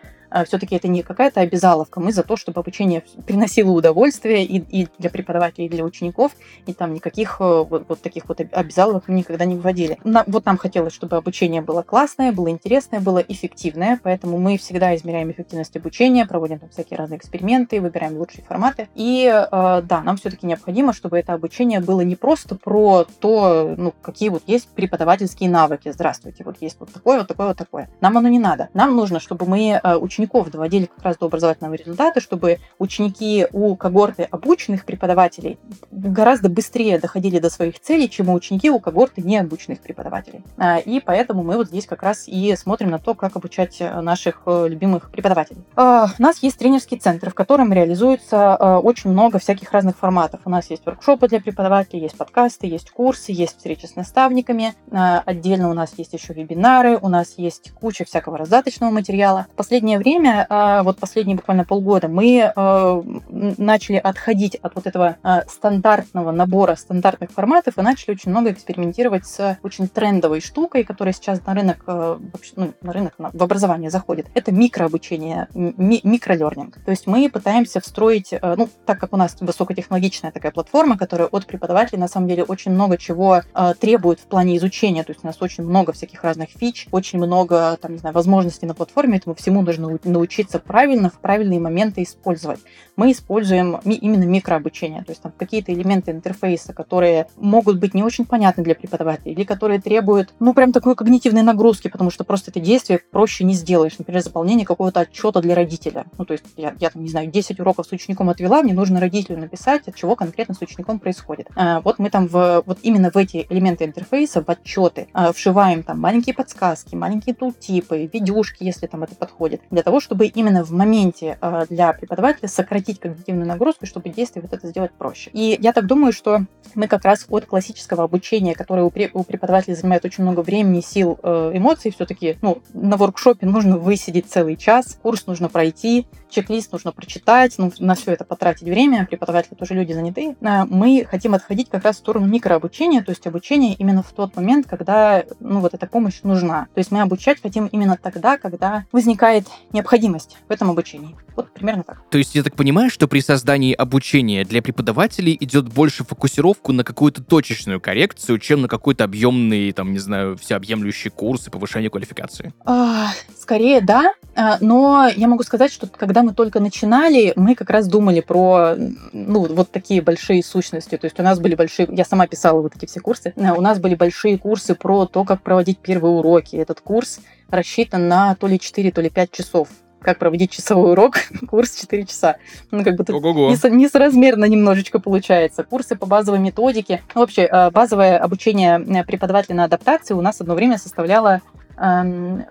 Все-таки 0.46 0.76
это 0.76 0.88
не 0.88 1.02
какая-то 1.02 1.40
обязаловка. 1.40 2.00
Мы 2.00 2.12
за 2.12 2.22
то, 2.22 2.36
чтобы 2.36 2.60
обучение 2.60 3.02
приносило 3.26 3.70
удовольствие 3.70 4.44
и, 4.44 4.58
и 4.58 4.88
для 4.98 5.10
преподавателей, 5.10 5.66
и 5.66 5.68
для 5.68 5.84
учеников, 5.84 6.32
и 6.66 6.72
там 6.72 6.94
никаких 6.94 7.36
э, 7.40 7.64
вот, 7.68 7.84
вот 7.88 8.00
таких 8.00 8.28
вот 8.28 8.40
обязаловок 8.40 9.04
мы 9.08 9.14
никогда 9.14 9.44
не 9.44 9.56
вводили. 9.56 9.98
Нам- 10.04 10.24
вот 10.26 10.44
нам 10.44 10.56
хотелось, 10.56 10.92
чтобы 10.92 11.16
обучение 11.16 11.62
было 11.62 11.82
классное, 11.82 12.32
было 12.32 12.48
интересное, 12.48 13.00
было 13.00 13.18
эффективное, 13.18 14.00
поэтому 14.02 14.38
мы 14.38 14.58
всегда 14.58 14.94
измеряем 14.96 15.30
эффективность 15.30 15.76
обучения, 15.76 16.26
проводим 16.26 16.58
там 16.58 16.68
всякие 16.70 16.98
разные 16.98 17.18
эксперименты, 17.18 17.80
выбираем 17.80 18.16
лучшие 18.16 18.44
форматы. 18.44 18.88
И 18.94 19.26
э, 19.26 19.82
да, 19.82 20.02
нам 20.02 20.16
все-таки 20.16 20.46
необходимо, 20.46 20.92
чтобы 20.92 21.18
это 21.18 21.32
обучение 21.32 21.80
было 21.80 22.00
не 22.00 22.16
просто 22.16 22.54
про 22.54 23.04
то, 23.20 23.74
ну, 23.76 23.94
какие 24.02 24.28
вот 24.28 24.42
есть 24.46 24.68
преподавательские 24.68 25.50
навыки. 25.50 25.90
Здравствуйте, 25.92 26.44
вот 26.44 26.56
есть 26.60 26.76
вот 26.80 26.92
такое, 26.92 27.18
вот 27.18 27.28
такое, 27.28 27.48
вот 27.48 27.56
такое. 27.56 27.88
Нам 28.00 28.18
оно 28.18 28.28
не 28.28 28.38
надо. 28.38 28.68
Нам 28.74 28.96
нужно, 28.96 29.20
чтобы 29.20 29.46
мы 29.46 29.80
э, 29.82 29.96
учеников 30.22 30.50
доводили 30.50 30.86
как 30.86 31.04
раз 31.04 31.16
до 31.16 31.26
образовательного 31.26 31.74
результата, 31.74 32.20
чтобы 32.20 32.58
ученики 32.78 33.46
у 33.52 33.74
когорты 33.76 34.28
обученных 34.30 34.84
преподавателей 34.84 35.58
гораздо 35.90 36.48
быстрее 36.48 36.98
доходили 36.98 37.38
до 37.38 37.50
своих 37.50 37.80
целей, 37.80 38.08
чем 38.08 38.28
у 38.28 38.34
ученики 38.34 38.70
у 38.70 38.78
когорты 38.78 39.22
необученных 39.22 39.80
преподавателей. 39.80 40.42
А, 40.56 40.78
И 40.78 41.00
поэтому 41.00 41.42
мы 41.42 41.56
вот 41.56 41.68
здесь 41.68 41.86
как 41.86 42.02
раз 42.02 42.28
и 42.28 42.54
смотрим 42.56 42.90
на 42.90 42.98
то, 42.98 43.14
как 43.14 43.36
обучать 43.36 43.76
э, 43.80 44.00
наших 44.00 44.42
э, 44.46 44.68
любимых 44.68 45.10
преподавателей. 45.10 45.62
А, 45.76 46.08
У 46.18 46.22
нас 46.22 46.42
есть 46.42 46.58
тренерский 46.58 46.98
центр, 46.98 47.30
в 47.30 47.34
котором 47.34 47.72
реализуется 47.72 48.56
э, 48.58 48.76
очень 48.76 49.10
много 49.10 49.38
всяких 49.38 49.72
разных 49.72 49.96
форматов. 49.96 50.40
У 50.44 50.50
нас 50.50 50.70
есть 50.70 50.84
воркшопы 50.86 51.28
для 51.28 51.40
преподавателей, 51.40 52.02
есть 52.02 52.16
подкасты, 52.16 52.66
есть 52.66 52.90
курсы, 52.90 53.32
есть 53.32 53.56
встречи 53.56 53.86
с 53.86 53.96
наставниками. 53.96 54.74
А, 54.90 55.22
Отдельно 55.26 55.70
у 55.70 55.74
нас 55.74 55.94
есть 55.96 56.12
еще 56.12 56.32
вебинары, 56.32 56.98
у 57.00 57.08
нас 57.08 57.34
есть 57.36 57.72
куча 57.72 58.04
всякого 58.04 58.38
раздаточного 58.38 58.90
материала. 58.90 59.46
В 59.52 59.56
последнее 59.56 59.98
время, 59.98 60.11
а, 60.20 60.82
вот 60.82 60.98
последние 60.98 61.36
буквально 61.36 61.64
полгода, 61.64 62.08
мы 62.08 62.52
э, 62.54 63.02
начали 63.28 63.96
отходить 63.96 64.56
от 64.56 64.74
вот 64.74 64.86
этого 64.86 65.16
а, 65.22 65.42
стандартного 65.48 66.30
набора 66.30 66.74
стандартных 66.74 67.30
форматов 67.30 67.78
и 67.78 67.82
начали 67.82 68.12
очень 68.12 68.30
много 68.30 68.52
экспериментировать 68.52 69.26
с 69.26 69.58
очень 69.62 69.88
трендовой 69.88 70.40
штукой, 70.40 70.84
которая 70.84 71.12
сейчас 71.12 71.44
на 71.46 71.54
рынок, 71.54 71.82
э, 71.86 72.18
ну, 72.56 72.72
на 72.82 72.92
рынок, 72.92 73.14
в 73.18 73.42
образование 73.42 73.90
заходит. 73.90 74.26
Это 74.34 74.52
микрообучение, 74.52 75.48
ми- 75.54 76.00
микролернинг. 76.02 76.78
То 76.84 76.90
есть 76.90 77.06
мы 77.06 77.28
пытаемся 77.28 77.80
встроить, 77.80 78.32
э, 78.32 78.54
ну, 78.56 78.68
так 78.86 78.98
как 78.98 79.12
у 79.12 79.16
нас 79.16 79.36
высокотехнологичная 79.40 80.32
такая 80.32 80.52
платформа, 80.52 80.98
которая 80.98 81.28
от 81.28 81.46
преподавателей 81.46 81.98
на 81.98 82.08
самом 82.08 82.28
деле 82.28 82.44
очень 82.44 82.72
много 82.72 82.98
чего 82.98 83.42
требует 83.80 84.20
в 84.20 84.24
плане 84.26 84.56
изучения. 84.56 85.04
То 85.04 85.12
есть 85.12 85.24
у 85.24 85.26
нас 85.26 85.36
очень 85.40 85.64
много 85.64 85.92
всяких 85.92 86.22
разных 86.24 86.50
фич, 86.50 86.86
очень 86.90 87.18
много, 87.18 87.76
там, 87.80 87.92
не 87.92 87.98
знаю, 87.98 88.14
возможностей 88.14 88.66
на 88.66 88.74
платформе, 88.74 89.18
этому 89.18 89.34
всему 89.34 89.62
нужно 89.62 89.86
научиться 90.04 90.58
правильно, 90.58 91.10
в 91.10 91.20
правильные 91.20 91.60
моменты 91.60 92.02
использовать. 92.02 92.60
Мы 92.96 93.12
используем 93.12 93.80
именно 93.84 94.24
микрообучение, 94.24 95.02
то 95.02 95.12
есть 95.12 95.22
там 95.22 95.32
какие-то 95.36 95.72
элементы 95.72 96.10
интерфейса, 96.10 96.72
которые 96.72 97.26
могут 97.36 97.78
быть 97.78 97.94
не 97.94 98.02
очень 98.02 98.26
понятны 98.26 98.62
для 98.62 98.74
преподавателей, 98.74 99.32
или 99.32 99.44
которые 99.44 99.80
требуют, 99.80 100.34
ну, 100.40 100.52
прям 100.52 100.72
такой 100.72 100.94
когнитивной 100.94 101.42
нагрузки, 101.42 101.88
потому 101.88 102.10
что 102.10 102.24
просто 102.24 102.50
это 102.50 102.60
действие 102.60 103.00
проще 103.10 103.44
не 103.44 103.54
сделаешь. 103.54 103.98
Например, 103.98 104.22
заполнение 104.22 104.66
какого-то 104.66 105.00
отчета 105.00 105.40
для 105.40 105.54
родителя. 105.54 106.04
Ну, 106.18 106.24
то 106.24 106.32
есть 106.32 106.44
я, 106.56 106.74
я 106.78 106.90
там, 106.90 107.02
не 107.02 107.08
знаю, 107.08 107.30
10 107.30 107.60
уроков 107.60 107.86
с 107.86 107.92
учеником 107.92 108.30
отвела, 108.30 108.62
мне 108.62 108.74
нужно 108.74 109.00
родителю 109.00 109.38
написать, 109.38 109.88
от 109.88 109.94
чего 109.94 110.16
конкретно 110.16 110.54
с 110.54 110.60
учеником 110.60 110.98
происходит. 110.98 111.48
А, 111.56 111.80
Вот 111.80 111.98
мы 111.98 112.10
там 112.10 112.26
в, 112.26 112.62
вот 112.66 112.78
именно 112.82 113.10
в 113.10 113.16
эти 113.16 113.46
элементы 113.48 113.84
интерфейса, 113.84 114.42
в 114.42 114.48
отчеты, 114.48 115.08
а, 115.12 115.32
вшиваем 115.32 115.82
там 115.82 115.98
маленькие 116.00 116.34
подсказки, 116.34 116.94
маленькие 116.94 117.34
тултипы, 117.34 118.08
видюшки, 118.12 118.64
если 118.64 118.86
там 118.86 119.02
это 119.02 119.14
подходит, 119.14 119.62
для 119.70 119.81
того, 119.82 120.00
чтобы 120.00 120.26
именно 120.26 120.64
в 120.64 120.70
моменте 120.72 121.38
а, 121.40 121.66
для 121.66 121.92
преподавателя 121.92 122.48
сократить 122.48 123.00
когнитивную 123.00 123.46
нагрузку, 123.46 123.86
чтобы 123.86 124.08
действие 124.08 124.42
вот 124.42 124.52
это 124.52 124.66
сделать 124.68 124.92
проще. 124.92 125.30
И 125.32 125.58
я 125.60 125.72
так 125.72 125.86
думаю, 125.86 126.12
что 126.12 126.40
мы 126.74 126.88
как 126.88 127.04
раз 127.04 127.26
от 127.28 127.46
классического 127.46 128.04
обучения, 128.04 128.54
которое 128.54 128.82
у, 128.82 128.88
пре- 128.88 129.10
у 129.12 129.24
преподавателя 129.24 129.74
занимает 129.74 130.04
очень 130.04 130.24
много 130.24 130.40
времени, 130.40 130.80
сил, 130.80 131.18
э, 131.22 131.52
эмоций, 131.54 131.90
все-таки, 131.90 132.38
ну, 132.42 132.62
на 132.72 132.96
воркшопе 132.96 133.46
нужно 133.46 133.78
высидеть 133.78 134.26
целый 134.26 134.56
час, 134.56 134.98
курс 135.02 135.26
нужно 135.26 135.48
пройти, 135.48 136.06
чек-лист 136.30 136.72
нужно 136.72 136.92
прочитать, 136.92 137.54
ну, 137.58 137.72
на 137.78 137.94
все 137.94 138.12
это 138.12 138.24
потратить 138.24 138.68
время, 138.68 139.06
преподаватели 139.06 139.54
тоже 139.54 139.74
люди 139.74 139.92
заняты. 139.92 140.36
А, 140.42 140.66
Мы 140.66 141.06
хотим 141.08 141.34
отходить 141.34 141.68
как 141.68 141.84
раз 141.84 141.96
в 141.96 141.98
сторону 141.98 142.26
микрообучения, 142.26 143.02
то 143.02 143.10
есть 143.10 143.26
обучение 143.26 143.74
именно 143.74 144.02
в 144.02 144.12
тот 144.12 144.34
момент, 144.36 144.66
когда, 144.66 145.24
ну, 145.40 145.60
вот 145.60 145.74
эта 145.74 145.86
помощь 145.86 146.20
нужна. 146.22 146.66
То 146.74 146.78
есть 146.78 146.90
мы 146.90 147.00
обучать 147.00 147.40
хотим 147.42 147.66
именно 147.66 147.98
тогда, 148.00 148.38
когда 148.38 148.84
возникает 148.92 149.46
необходимость 149.72 150.36
в 150.48 150.52
этом 150.52 150.70
обучении. 150.70 151.16
Вот 151.36 151.52
примерно 151.52 151.82
так. 151.82 152.02
То 152.10 152.18
есть 152.18 152.34
я 152.34 152.42
так 152.42 152.54
понимаю, 152.54 152.90
что 152.90 153.08
при 153.08 153.20
создании 153.20 153.72
обучения 153.72 154.44
для 154.44 154.62
преподавателей 154.62 155.36
идет 155.40 155.68
больше 155.68 156.04
фокусировку 156.04 156.72
на 156.72 156.84
какую-то 156.84 157.22
точечную 157.22 157.80
коррекцию, 157.80 158.38
чем 158.38 158.62
на 158.62 158.68
какой-то 158.68 159.04
объемный, 159.04 159.72
там, 159.72 159.92
не 159.92 159.98
знаю, 159.98 160.36
всеобъемлющий 160.36 161.10
курс 161.10 161.46
и 161.46 161.50
повышение 161.50 161.90
квалификации? 161.90 162.52
А, 162.64 163.08
скорее, 163.38 163.80
да. 163.80 164.12
А, 164.34 164.58
но 164.60 165.08
я 165.14 165.28
могу 165.28 165.42
сказать, 165.42 165.72
что 165.72 165.86
когда 165.86 166.22
мы 166.22 166.34
только 166.34 166.60
начинали, 166.60 167.32
мы 167.36 167.54
как 167.54 167.70
раз 167.70 167.86
думали 167.86 168.20
про 168.20 168.74
ну, 169.12 169.46
вот 169.46 169.70
такие 169.70 170.02
большие 170.02 170.42
сущности. 170.42 170.96
То 170.96 171.06
есть 171.06 171.18
у 171.18 171.22
нас 171.22 171.38
были 171.38 171.54
большие... 171.54 171.88
Я 171.90 172.04
сама 172.04 172.26
писала 172.26 172.60
вот 172.60 172.76
эти 172.76 172.86
все 172.86 173.00
курсы. 173.00 173.32
У 173.36 173.60
нас 173.60 173.78
были 173.78 173.94
большие 173.94 174.38
курсы 174.38 174.74
про 174.74 175.06
то, 175.06 175.24
как 175.24 175.42
проводить 175.42 175.78
первые 175.78 176.12
уроки. 176.12 176.56
Этот 176.56 176.80
курс 176.80 177.20
рассчитан 177.52 178.08
на 178.08 178.34
то 178.34 178.46
ли 178.46 178.58
4, 178.58 178.90
то 178.90 179.00
ли 179.00 179.10
5 179.10 179.30
часов 179.30 179.68
как 180.00 180.18
проводить 180.18 180.50
часовой 180.50 180.92
урок, 180.92 181.14
курс 181.48 181.76
4 181.80 182.04
часа. 182.06 182.36
Ну, 182.70 182.82
как 182.82 182.96
бы 182.96 183.04
тут 183.04 183.22
нес, 183.22 183.62
несоразмерно 183.62 184.46
немножечко 184.46 184.98
получается. 184.98 185.62
Курсы 185.62 185.94
по 185.94 186.06
базовой 186.06 186.40
методике. 186.40 187.02
Ну, 187.14 187.20
вообще, 187.20 187.42
э, 187.42 187.70
базовое 187.70 188.18
обучение 188.18 188.84
э, 188.84 189.04
преподавателя 189.04 189.54
на 189.54 189.64
адаптации 189.64 190.14
у 190.14 190.20
нас 190.20 190.40
одно 190.40 190.54
время 190.54 190.78
составляло 190.78 191.40
эм, 191.76 192.44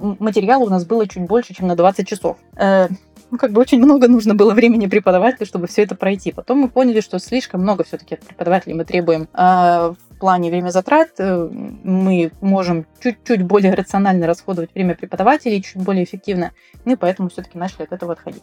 материала 0.00 0.64
у 0.64 0.68
нас 0.68 0.84
было 0.84 1.06
чуть 1.06 1.22
больше, 1.22 1.54
чем 1.54 1.68
на 1.68 1.76
20 1.76 2.08
часов. 2.08 2.38
Ну, 3.36 3.38
как 3.38 3.52
бы 3.52 3.60
очень 3.60 3.80
много 3.80 4.08
нужно 4.08 4.34
было 4.34 4.54
времени 4.54 4.86
преподавателю, 4.86 5.44
чтобы 5.44 5.66
все 5.66 5.82
это 5.82 5.94
пройти. 5.94 6.32
Потом 6.32 6.56
мы 6.56 6.68
поняли, 6.70 7.02
что 7.02 7.18
слишком 7.18 7.60
много 7.60 7.84
все-таки 7.84 8.14
от 8.14 8.22
преподавателей 8.22 8.74
мы 8.74 8.86
требуем 8.86 9.28
э, 9.34 9.36
в 9.36 10.18
плане 10.18 10.48
время 10.48 10.70
затрат. 10.70 11.10
Э, 11.18 11.46
мы 11.52 12.32
можем 12.40 12.86
чуть-чуть 13.02 13.42
более 13.42 13.74
рационально 13.74 14.26
расходовать 14.26 14.70
время 14.74 14.94
преподавателей, 14.94 15.60
чуть 15.60 15.82
более 15.82 16.04
эффективно, 16.04 16.52
ну 16.86 16.94
и 16.94 16.96
поэтому 16.96 17.28
все-таки 17.28 17.58
начали 17.58 17.82
от 17.82 17.92
этого 17.92 18.14
отходить. 18.14 18.42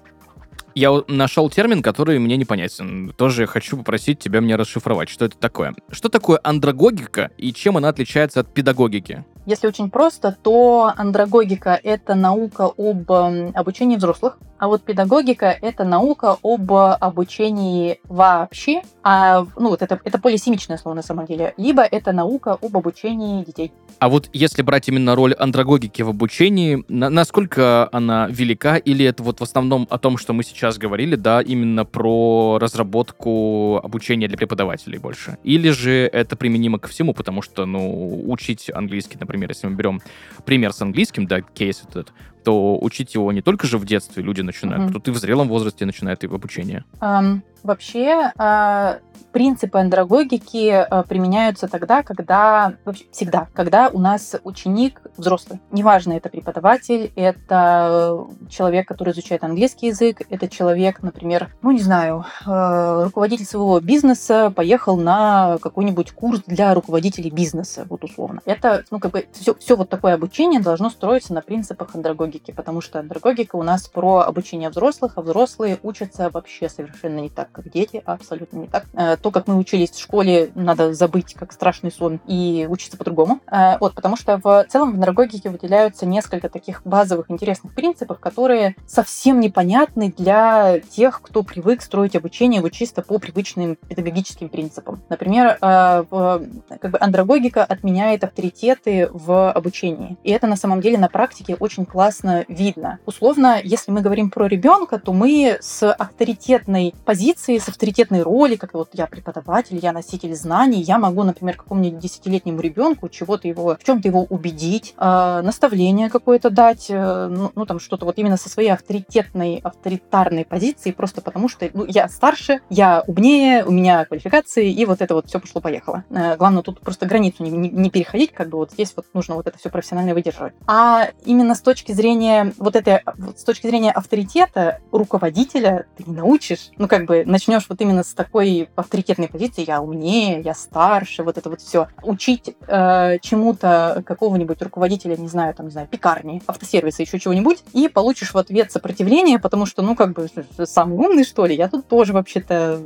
Я 0.76 1.02
нашел 1.08 1.50
термин, 1.50 1.82
который 1.82 2.20
мне 2.20 2.38
непонятен. 2.38 3.14
Тоже 3.18 3.48
хочу 3.48 3.78
попросить 3.78 4.20
тебя 4.20 4.42
мне 4.42 4.56
расшифровать, 4.56 5.10
что 5.10 5.26
это 5.26 5.38
такое. 5.40 5.74
Что 5.90 6.08
такое 6.08 6.40
андрогогика 6.44 7.32
и 7.40 7.52
чем 7.52 7.78
она 7.78 7.90
отличается 7.90 8.42
от 8.42 8.54
педагогики? 8.54 9.26
Если 9.46 9.68
очень 9.68 9.90
просто, 9.90 10.38
то 10.42 10.94
андрогогика– 10.96 11.78
это 11.84 12.16
наука 12.16 12.72
об 12.78 13.12
эм, 13.12 13.52
обучении 13.54 13.98
взрослых, 13.98 14.38
а 14.58 14.70
вот 14.70 14.84
педагогика– 14.84 15.58
это 15.62 15.84
наука 15.84 16.38
об 16.42 16.72
обучении 16.72 18.00
вообще, 18.06 18.82
а, 19.04 19.46
ну, 19.58 19.70
вот 19.70 19.82
это, 19.82 20.00
это 20.06 20.18
полисемичное 20.18 20.78
слово 20.78 20.96
на 20.96 21.02
самом 21.02 21.26
деле, 21.26 21.54
либо 21.58 21.84
это 21.84 22.14
наука 22.14 22.58
об 22.62 22.78
обучении 22.78 23.44
детей. 23.44 23.74
А 24.00 24.08
вот 24.08 24.30
если 24.32 24.62
брать 24.62 24.88
именно 24.88 25.16
роль 25.16 25.34
андрогогики 25.34 26.02
в 26.02 26.10
обучении, 26.10 26.86
на, 26.88 27.10
насколько 27.10 27.90
она 27.92 28.28
велика, 28.30 28.78
или 28.78 29.06
это 29.06 29.24
вот 29.24 29.42
в 29.42 29.44
основном 29.44 29.86
о 29.90 29.98
том, 29.98 30.18
что 30.18 30.32
мы 30.32 30.44
сейчас 30.44 30.78
говорили, 30.78 31.16
да, 31.16 31.42
именно 31.42 31.84
про 31.84 32.58
разработку 32.62 33.82
обучения 33.84 34.30
для 34.30 34.38
преподавателей 34.38 34.98
больше? 34.98 35.38
Или 35.44 35.72
же 35.72 36.10
это 36.14 36.38
применимо 36.38 36.80
ко 36.80 36.88
всему, 36.88 37.14
потому 37.14 37.42
что, 37.42 37.66
ну, 37.66 38.24
учить 38.32 38.72
английский, 38.74 39.18
например, 39.20 39.33
например, 39.34 39.50
если 39.50 39.68
мы 39.68 39.76
берем 39.76 40.02
пример 40.46 40.74
с 40.74 40.82
английским, 40.82 41.26
да, 41.26 41.42
кейс 41.42 41.84
этот, 41.88 42.14
то 42.44 42.78
учить 42.78 43.14
его 43.16 43.32
не 43.32 43.42
только 43.42 43.68
же 43.68 43.78
в 43.78 43.86
детстве 43.86 44.24
люди 44.24 44.42
начинают, 44.42 44.86
mm-hmm. 44.86 44.90
кто-то 44.90 45.12
и 45.12 45.14
в 45.14 45.18
зрелом 45.18 45.48
возрасте 45.48 45.86
начинает 45.86 46.24
и 46.24 46.28
в 46.28 46.36
обучении. 46.36 46.84
Um, 47.00 47.42
вообще, 47.64 48.32
uh, 48.38 49.00
принципы 49.32 49.80
андрогогики 49.80 50.70
uh, 50.70 51.08
применяются 51.08 51.68
тогда, 51.68 52.04
когда, 52.04 52.74
вообще 52.86 53.06
всегда, 53.12 53.48
когда 53.54 53.90
у 53.90 54.00
нас 54.00 54.36
ученик 54.44 55.02
взрослый. 55.18 55.60
Неважно, 55.72 56.14
это 56.14 56.30
преподаватель, 56.30 57.12
это 57.16 58.28
человек, 58.50 58.88
который 58.88 59.14
изучает 59.14 59.44
английский 59.44 59.88
язык, 59.88 60.22
это 60.30 60.48
человек, 60.48 61.02
например, 61.02 61.50
ну 61.62 61.72
не 61.72 61.82
знаю, 61.82 62.26
uh, 62.46 63.06
руководитель 63.06 63.46
своего 63.46 63.80
бизнеса 63.80 64.52
поехал 64.56 64.98
на 64.98 65.58
какой-нибудь 65.62 66.12
курс 66.12 66.42
для 66.46 66.74
руководителей 66.74 67.32
бизнеса, 67.32 67.86
вот 67.90 68.04
условно. 68.04 68.42
Это, 68.46 68.84
ну 68.92 69.00
как 69.00 69.12
бы, 69.12 69.26
все, 69.32 69.56
все 69.56 69.76
вот 69.76 69.90
такое 69.90 70.14
обучение 70.14 70.60
должно 70.60 70.90
строиться 70.90 71.34
на 71.34 71.42
принципах 71.42 71.96
андрогогики 71.96 72.33
андрогогики, 72.34 72.52
потому 72.52 72.82
что 72.82 73.00
андрогогика 73.00 73.56
у 73.56 73.64
нас 73.64 73.88
про 73.88 74.20
обучение 74.20 74.70
взрослых, 74.70 75.14
а 75.16 75.22
взрослые 75.22 75.80
учатся 75.84 76.30
вообще 76.30 76.70
совершенно 76.70 77.20
не 77.20 77.30
так, 77.30 77.52
как 77.52 77.70
дети, 77.70 78.02
абсолютно 78.06 78.58
не 78.58 78.68
так. 78.68 78.86
Э, 78.94 79.18
то, 79.18 79.32
как 79.32 79.48
мы 79.48 79.58
учились 79.58 79.92
в 79.92 80.00
школе, 80.00 80.52
надо 80.56 80.94
забыть 80.94 81.34
как 81.34 81.52
страшный 81.52 81.92
сон 81.92 82.20
и 82.28 82.68
учиться 82.70 82.98
по-другому. 82.98 83.40
Э, 83.52 83.78
вот, 83.80 83.94
потому 83.94 84.18
что 84.18 84.40
в 84.44 84.66
целом 84.70 84.92
в 84.92 84.96
андрогогике 84.96 85.50
выделяются 85.50 86.06
несколько 86.06 86.50
таких 86.50 86.82
базовых 86.86 87.30
интересных 87.30 87.76
принципов, 87.76 88.20
которые 88.20 88.76
совсем 88.88 89.40
непонятны 89.40 90.14
для 90.16 90.80
тех, 90.80 91.22
кто 91.22 91.44
привык 91.44 91.82
строить 91.82 92.16
обучение 92.16 92.62
вот 92.62 92.72
чисто 92.72 93.02
по 93.02 93.20
привычным 93.20 93.76
педагогическим 93.76 94.50
принципам. 94.50 95.02
Например, 95.10 95.58
э, 95.62 96.04
как 96.10 96.92
бы 96.92 96.98
андрогогика 97.00 97.64
отменяет 97.64 98.24
авторитеты 98.24 99.10
в 99.12 99.52
обучении. 99.52 100.18
И 100.24 100.32
это 100.32 100.48
на 100.48 100.56
самом 100.56 100.82
деле 100.82 100.98
на 100.98 101.10
практике 101.10 101.56
очень 101.60 101.86
классно 101.86 102.23
прекрасно 102.24 102.46
видно. 102.48 103.00
Условно, 103.06 103.60
если 103.64 103.92
мы 103.92 104.02
говорим 104.02 104.30
про 104.30 104.48
ребенка, 104.48 105.00
то 105.00 105.14
мы 105.14 105.58
с 105.62 105.92
авторитетной 105.92 106.94
позиции, 107.06 107.58
с 107.58 107.68
авторитетной 107.68 108.22
роли, 108.22 108.56
как 108.56 108.74
вот 108.74 108.90
я 108.94 109.08
преподаватель, 109.08 109.80
я 109.82 109.92
носитель 109.92 110.36
знаний, 110.36 110.82
я 110.82 110.98
могу, 110.98 111.24
например, 111.24 111.58
какому-нибудь 111.58 112.00
десятилетнему 112.00 112.60
ребенку 112.60 113.10
чего-то 113.10 113.48
его, 113.48 113.76
в 113.80 113.84
чем-то 113.84 114.08
его 114.08 114.24
убедить, 114.24 114.94
э, 114.98 115.42
наставление 115.44 116.10
какое-то 116.10 116.50
дать, 116.50 116.88
э, 116.90 117.28
ну, 117.30 117.52
ну 117.56 117.66
там 117.66 117.80
что-то 117.80 118.06
вот 118.06 118.18
именно 118.18 118.38
со 118.38 118.50
своей 118.50 118.70
авторитетной, 118.70 119.60
авторитарной 119.64 120.46
позиции, 120.46 120.92
просто 120.92 121.22
потому 121.22 121.50
что 121.50 121.70
ну, 121.74 121.86
я 121.86 122.08
старше, 122.08 122.62
я 122.70 123.04
умнее, 123.08 123.66
у 123.66 123.72
меня 123.72 124.06
квалификации, 124.06 124.72
и 124.72 124.86
вот 124.86 125.02
это 125.02 125.14
вот 125.14 125.28
все 125.28 125.40
пошло-поехало. 125.40 126.04
Э, 126.10 126.38
главное 126.38 126.64
тут 126.64 126.80
просто 126.80 127.06
границу 127.06 127.44
не, 127.44 127.52
не, 127.52 127.70
не 127.70 127.90
переходить, 127.90 128.32
как 128.32 128.50
бы 128.50 128.58
вот 128.58 128.72
здесь 128.72 128.94
вот 128.96 129.06
нужно 129.14 129.36
вот 129.36 129.48
это 129.48 129.58
все 129.58 129.70
профессионально 129.70 130.14
выдерживать. 130.14 130.54
А 130.68 131.10
именно 131.26 131.56
с 131.56 131.62
точки 131.62 131.92
зрения 131.92 132.13
зрения 132.14 132.54
вот 132.58 132.76
этой, 132.76 133.02
с 133.36 133.44
точки 133.44 133.68
зрения 133.68 133.92
авторитета 133.92 134.80
руководителя 134.92 135.86
ты 135.98 136.04
не 136.06 136.16
научишь. 136.16 136.70
Ну, 136.78 136.88
как 136.88 137.06
бы 137.06 137.24
начнешь 137.26 137.66
вот 137.70 137.82
именно 137.82 138.04
с 138.04 138.14
такой 138.14 138.70
авторитетной 138.76 139.28
позиции, 139.28 139.66
я 139.68 139.82
умнее, 139.82 140.42
я 140.42 140.54
старше, 140.54 141.24
вот 141.24 141.38
это 141.38 141.50
вот 141.50 141.62
все. 141.62 141.88
Учить 142.04 142.56
э, 142.68 143.20
чему-то 143.22 144.04
какого-нибудь 144.06 144.62
руководителя, 144.62 145.18
не 145.18 145.28
знаю, 145.28 145.54
там, 145.54 145.68
не 145.68 145.72
знаю, 145.72 145.88
пекарни, 145.88 146.42
автосервиса, 146.48 147.02
еще 147.02 147.20
чего-нибудь, 147.20 147.64
и 147.74 147.88
получишь 147.88 148.34
в 148.34 148.38
ответ 148.38 148.72
сопротивление, 148.72 149.40
потому 149.40 149.66
что, 149.66 149.82
ну, 149.82 149.96
как 149.96 150.14
бы, 150.14 150.28
самый 150.66 150.98
умный, 150.98 151.24
что 151.24 151.46
ли, 151.46 151.56
я 151.56 151.68
тут 151.68 151.88
тоже 151.88 152.14
вообще-то 152.14 152.82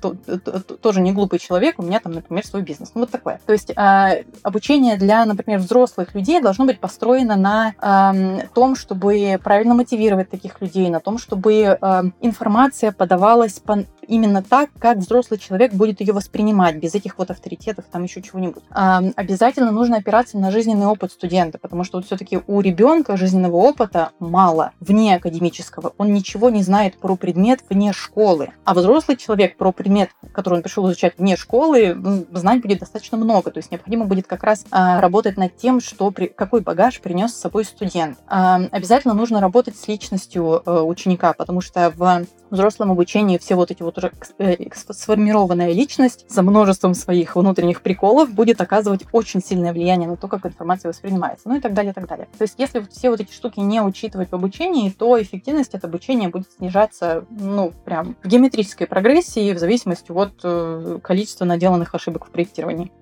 то, 0.00 0.14
то, 0.14 0.60
тоже 0.76 1.00
не 1.00 1.12
глупый 1.12 1.38
человек, 1.38 1.78
у 1.78 1.82
меня 1.82 2.00
там, 2.00 2.12
например, 2.12 2.46
свой 2.46 2.62
бизнес. 2.62 2.92
Ну, 2.94 3.02
вот 3.02 3.10
такое. 3.10 3.40
То 3.46 3.52
есть 3.52 3.70
э, 3.70 4.24
обучение 4.42 4.96
для, 4.96 5.24
например, 5.24 5.58
взрослых 5.58 6.14
людей 6.14 6.40
должно 6.40 6.64
быть 6.66 6.80
построено 6.80 7.36
на 7.36 7.74
э, 7.80 8.46
том, 8.60 8.76
чтобы 8.76 9.40
правильно 9.42 9.72
мотивировать 9.72 10.28
таких 10.28 10.60
людей, 10.60 10.90
на 10.90 11.00
том, 11.00 11.16
чтобы 11.16 11.54
э, 11.54 12.02
информация 12.20 12.92
подавалась 12.92 13.54
по, 13.58 13.86
именно 14.06 14.42
так, 14.42 14.68
как 14.78 14.98
взрослый 14.98 15.40
человек 15.40 15.72
будет 15.72 16.02
ее 16.02 16.12
воспринимать, 16.12 16.76
без 16.76 16.94
этих 16.94 17.16
вот 17.16 17.30
авторитетов, 17.30 17.86
там 17.90 18.02
еще 18.02 18.20
чего-нибудь. 18.20 18.62
Э, 18.70 18.98
обязательно 19.16 19.70
нужно 19.70 19.96
опираться 19.96 20.36
на 20.36 20.50
жизненный 20.50 20.84
опыт 20.84 21.10
студента, 21.12 21.58
потому 21.58 21.84
что 21.84 21.96
вот 21.96 22.04
все-таки 22.04 22.40
у 22.46 22.60
ребенка 22.60 23.16
жизненного 23.16 23.56
опыта 23.56 24.10
мало, 24.18 24.72
вне 24.78 25.16
академического. 25.16 25.94
Он 25.96 26.12
ничего 26.12 26.50
не 26.50 26.62
знает 26.62 26.98
про 26.98 27.16
предмет 27.16 27.60
вне 27.70 27.94
школы. 27.94 28.50
А 28.66 28.74
взрослый 28.74 29.16
человек 29.16 29.56
про 29.56 29.72
предмет, 29.72 30.10
который 30.34 30.56
он 30.56 30.62
пришел 30.62 30.86
изучать 30.86 31.14
вне 31.16 31.36
школы, 31.36 31.96
знать 32.32 32.60
будет 32.60 32.80
достаточно 32.80 33.16
много. 33.16 33.50
То 33.50 33.58
есть 33.58 33.70
необходимо 33.70 34.04
будет 34.04 34.26
как 34.26 34.44
раз 34.44 34.66
э, 34.70 35.00
работать 35.00 35.38
над 35.38 35.56
тем, 35.56 35.80
что 35.80 36.10
при, 36.10 36.26
какой 36.26 36.60
багаж 36.60 37.00
принес 37.00 37.32
с 37.32 37.40
собой 37.40 37.64
студент. 37.64 38.18
Э, 38.28 38.49
обязательно 38.56 39.14
нужно 39.14 39.40
работать 39.40 39.76
с 39.76 39.88
личностью 39.88 40.62
э, 40.64 40.80
ученика, 40.80 41.32
потому 41.32 41.60
что 41.60 41.92
в 41.96 42.26
взрослом 42.50 42.90
обучении 42.92 43.38
все 43.38 43.54
вот 43.54 43.70
эти 43.70 43.82
вот 43.82 43.98
э, 44.38 44.56
сформированная 44.72 45.72
личность 45.72 46.26
за 46.28 46.42
множеством 46.42 46.94
своих 46.94 47.36
внутренних 47.36 47.82
приколов 47.82 48.32
будет 48.32 48.60
оказывать 48.60 49.04
очень 49.12 49.42
сильное 49.42 49.72
влияние 49.72 50.08
на 50.08 50.16
то, 50.16 50.28
как 50.28 50.46
информация 50.46 50.88
воспринимается, 50.88 51.48
ну 51.48 51.56
и 51.56 51.60
так 51.60 51.74
далее, 51.74 51.92
и 51.92 51.94
так 51.94 52.06
далее. 52.06 52.28
То 52.38 52.42
есть 52.42 52.54
если 52.58 52.80
все 52.90 53.10
вот 53.10 53.20
эти 53.20 53.32
штуки 53.32 53.60
не 53.60 53.80
учитывать 53.80 54.30
в 54.30 54.34
обучении, 54.34 54.90
то 54.90 55.20
эффективность 55.20 55.74
от 55.74 55.84
обучения 55.84 56.28
будет 56.28 56.50
снижаться, 56.52 57.24
ну, 57.30 57.72
прям 57.84 58.16
в 58.22 58.28
геометрической 58.28 58.86
прогрессии 58.86 59.52
в 59.52 59.58
зависимости 59.58 60.10
от 60.10 60.32
э, 60.42 60.98
количества 61.02 61.44
наделанных 61.44 61.94
ошибок 61.94 62.26
в 62.26 62.30
проектировании. 62.30 62.92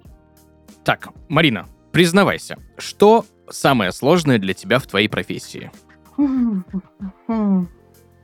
Так, 0.85 1.09
Марина, 1.29 1.67
признавайся, 1.93 2.59
что 2.77 3.25
самое 3.51 3.93
сложное 3.93 4.39
для 4.39 4.55
тебя 4.55 4.79
в 4.79 4.87
твоей 4.87 5.09
профессии? 5.09 5.71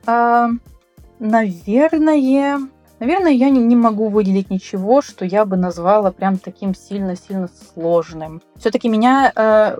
А, 0.07 0.49
наверное, 1.17 2.59
наверное, 2.99 3.31
я 3.31 3.49
не, 3.49 3.59
не 3.59 3.75
могу 3.75 4.09
выделить 4.09 4.51
ничего, 4.51 5.01
что 5.01 5.25
я 5.25 5.45
бы 5.45 5.57
назвала 5.57 6.11
прям 6.11 6.37
таким 6.37 6.75
сильно-сильно 6.75 7.49
сложным. 7.73 8.43
Все-таки 8.57 8.87
меня 8.87 9.31
э, 9.35 9.77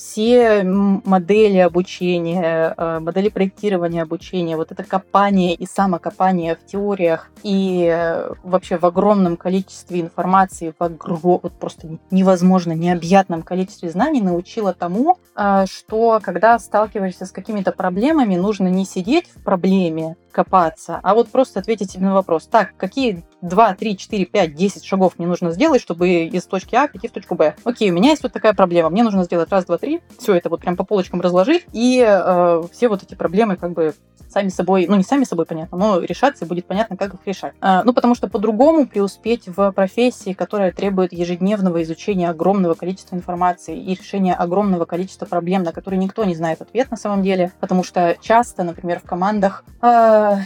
все 0.00 0.62
модели 0.64 1.58
обучения, 1.58 2.74
э, 2.76 3.00
модели 3.00 3.28
проектирования 3.28 4.02
обучения, 4.02 4.56
вот 4.56 4.72
это 4.72 4.82
копание 4.82 5.54
и 5.54 5.66
самокопание 5.66 6.56
в 6.56 6.64
теориях 6.64 7.30
и 7.42 7.86
э, 7.92 8.32
вообще 8.42 8.78
в 8.78 8.86
огромном 8.86 9.36
количестве 9.36 10.00
информации, 10.00 10.74
в 10.76 10.82
огром... 10.82 11.18
вот 11.22 11.52
просто 11.52 11.98
невозможно, 12.10 12.72
необъятном 12.72 13.42
количестве 13.42 13.90
знаний 13.90 14.22
научила 14.22 14.72
тому, 14.72 15.18
э, 15.36 15.66
что 15.68 16.18
когда 16.22 16.58
сталкиваешься 16.58 17.26
с 17.26 17.30
какими-то 17.30 17.72
проблемами, 17.72 18.36
нужно 18.36 18.68
не 18.68 18.86
сидеть 18.86 19.28
в 19.28 19.42
проблеме, 19.42 20.16
копаться, 20.30 21.00
а 21.02 21.14
вот 21.14 21.28
просто 21.28 21.60
ответить 21.60 21.90
себе 21.90 22.06
на 22.06 22.14
вопрос. 22.14 22.46
Так, 22.46 22.74
какие 22.76 23.22
2, 23.42 23.74
3, 23.74 23.96
4, 23.96 24.26
5, 24.26 24.54
10 24.54 24.84
шагов 24.84 25.14
мне 25.18 25.26
нужно 25.26 25.50
сделать, 25.50 25.80
чтобы 25.80 26.24
из 26.24 26.44
точки 26.44 26.74
А 26.74 26.88
прийти 26.88 27.08
в 27.08 27.12
точку 27.12 27.34
Б? 27.34 27.54
Окей, 27.64 27.90
у 27.90 27.94
меня 27.94 28.10
есть 28.10 28.22
вот 28.22 28.32
такая 28.32 28.52
проблема. 28.52 28.90
Мне 28.90 29.02
нужно 29.02 29.24
сделать 29.24 29.50
раз, 29.50 29.64
два, 29.64 29.78
три, 29.78 30.00
все 30.18 30.34
это 30.34 30.48
вот 30.48 30.60
прям 30.60 30.76
по 30.76 30.84
полочкам 30.84 31.20
разложить, 31.20 31.66
и 31.72 32.04
э, 32.06 32.62
все 32.72 32.88
вот 32.88 33.02
эти 33.02 33.14
проблемы 33.14 33.56
как 33.56 33.72
бы 33.72 33.94
сами 34.30 34.48
собой, 34.48 34.86
ну 34.88 34.96
не 34.96 35.02
сами 35.02 35.24
собой 35.24 35.44
понятно, 35.44 35.76
но 35.76 36.00
решаться 36.00 36.46
будет 36.46 36.66
понятно, 36.66 36.96
как 36.96 37.14
их 37.14 37.20
решать. 37.26 37.54
А, 37.60 37.82
ну 37.84 37.92
потому 37.92 38.14
что 38.14 38.28
по-другому 38.28 38.86
преуспеть 38.86 39.48
в 39.48 39.72
профессии, 39.72 40.32
которая 40.32 40.72
требует 40.72 41.12
ежедневного 41.12 41.82
изучения 41.82 42.30
огромного 42.30 42.74
количества 42.74 43.16
информации 43.16 43.78
и 43.78 43.94
решения 43.94 44.34
огромного 44.34 44.84
количества 44.84 45.26
проблем, 45.26 45.62
на 45.62 45.72
которые 45.72 45.98
никто 45.98 46.24
не 46.24 46.34
знает 46.34 46.62
ответ 46.62 46.90
на 46.90 46.96
самом 46.96 47.22
деле, 47.22 47.52
потому 47.60 47.82
что 47.82 48.16
часто, 48.20 48.62
например, 48.62 49.00
в 49.00 49.04
командах 49.04 49.64
э, 49.82 50.36